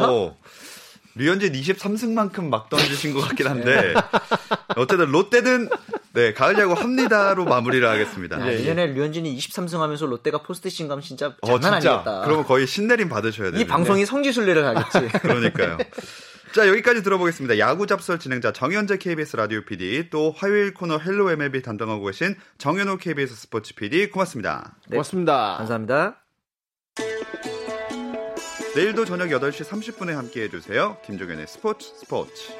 류현진 1.15 1.53
23승만큼 1.53 2.49
막 2.49 2.71
던지신 2.71 3.13
것 3.13 3.21
같긴 3.21 3.47
한데 3.47 3.95
어쨌든 4.77 5.11
롯데는 5.11 5.69
네 6.15 6.33
가을 6.33 6.59
야구 6.59 6.75
합니다로 6.75 7.45
마무리를 7.45 7.87
하겠습니다. 7.87 8.37
아, 8.37 8.45
내년에 8.45 8.89
류현진이 8.89 9.37
23승 9.37 9.79
하면서 9.79 10.07
롯데가 10.07 10.43
포스트시즌 10.43 10.89
가면 10.89 11.03
진짜 11.03 11.35
어, 11.41 11.47
장난 11.47 11.75
어, 11.75 11.81
진짜. 11.81 11.93
아니겠다. 11.95 12.21
그러면 12.25 12.45
거의 12.45 12.67
신내림 12.67 13.09
받으셔야 13.09 13.51
돼요. 13.51 13.61
이 13.61 13.67
방송이 13.67 14.07
성지순례를 14.07 14.65
하겠지. 14.65 15.09
그러니까요. 15.21 15.79
자 16.55 16.69
여기까지 16.69 17.03
들어보겠습니다. 17.03 17.59
야구 17.59 17.87
잡설 17.87 18.19
진행자 18.19 18.53
정현재 18.53 18.99
KBS 18.99 19.37
라디오 19.37 19.65
PD 19.65 20.11
또 20.11 20.35
화요일 20.37 20.75
코너 20.75 20.99
Hello 20.99 21.31
MLB 21.31 21.63
담당하고 21.63 22.05
계신 22.05 22.37
정현호 22.59 22.99
KBS 22.99 23.35
스포츠 23.35 23.75
PD 23.75 24.11
고맙습니다. 24.11 24.77
네, 24.89 24.97
고맙습니다. 24.97 25.57
감사합니다. 25.59 26.22
내일도 28.75 29.05
저녁 29.05 29.29
8시 29.29 29.67
30분에 29.67 30.13
함께 30.13 30.45
해 30.45 30.49
주세요. 30.49 30.97
김종현의 31.05 31.47
스포츠 31.47 31.93
스포츠. 31.95 32.53